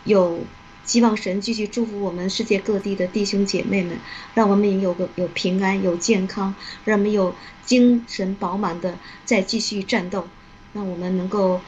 [0.05, 0.39] 有
[0.85, 3.97] 希望神继续祝福我们世界各地的弟兄姐妹们，
[4.33, 6.55] 让我们也有个有平安有健康，
[6.85, 10.27] 让我们有精神饱满的再继续战斗，
[10.73, 11.61] 让我们能够。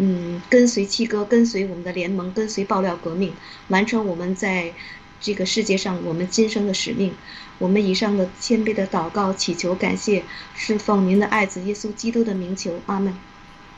[0.00, 3.32] 嗯，跟随七哥，跟随我们的联盟，跟随爆料革命，
[3.66, 4.72] 完成我们在
[5.20, 7.12] 这个世界上我们今生的使命。
[7.58, 10.22] 我们以上的谦卑的祷告、祈求、感谢，
[10.54, 13.12] 是奉您的爱子耶稣基督的名求，阿门。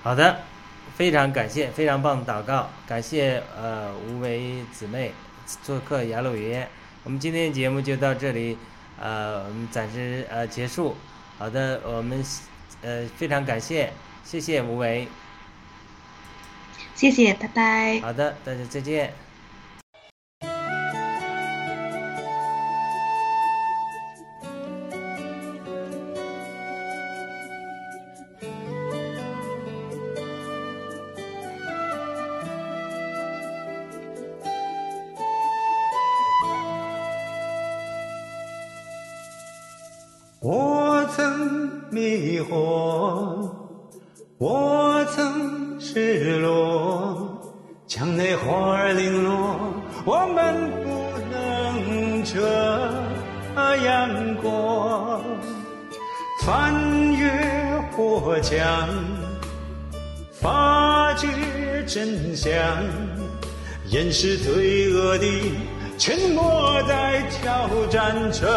[0.02, 0.44] 好的，
[1.00, 5.14] 非常感谢，非常棒的祷告，感谢呃无为姊妹
[5.62, 6.62] 做客雅鲁云。
[7.04, 8.58] 我们今天的节目就到这里，
[9.00, 10.94] 呃，我们暂时呃结束。
[11.38, 12.22] 好的，我们
[12.82, 13.90] 呃非常感谢，
[14.24, 15.08] 谢谢无为。
[16.94, 17.98] 谢谢，拜拜。
[18.00, 19.14] 好的，大家再见。
[64.12, 65.26] 是罪恶的
[65.96, 68.48] 沉默，在挑战着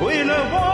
[0.00, 0.65] 为了我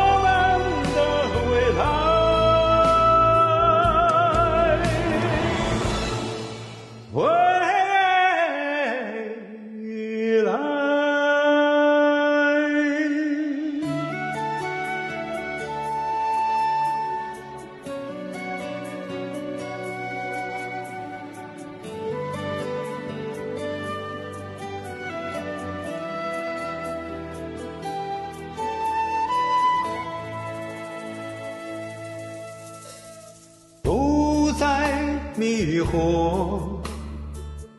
[35.83, 36.81] 火，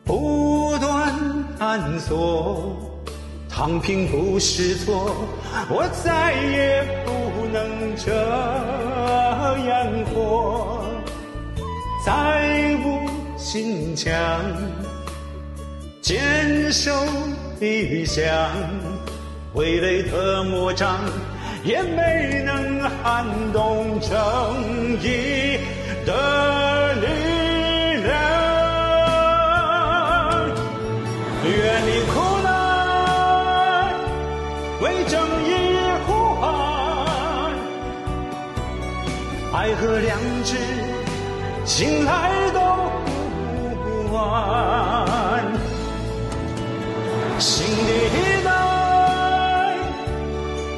[0.04, 1.12] 不断
[1.58, 2.76] 探索，
[3.48, 5.14] 躺平不是错，
[5.68, 8.12] 我再也不能这
[9.68, 10.84] 样活，
[12.04, 14.12] 再无心墙，
[16.00, 16.90] 坚守
[17.60, 18.24] 理想，
[19.54, 21.00] 傀儡的魔掌
[21.62, 24.10] 也没能撼动正
[25.00, 25.58] 义
[39.84, 40.56] 和良知，
[41.66, 42.58] 醒来都
[43.82, 45.44] 不晚。
[47.38, 48.48] 新的一代，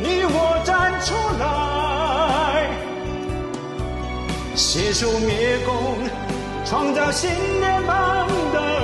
[0.02, 1.44] 你我站出来，
[4.56, 5.72] 携手灭共，
[6.64, 7.30] 创造新
[7.60, 8.75] 联邦的。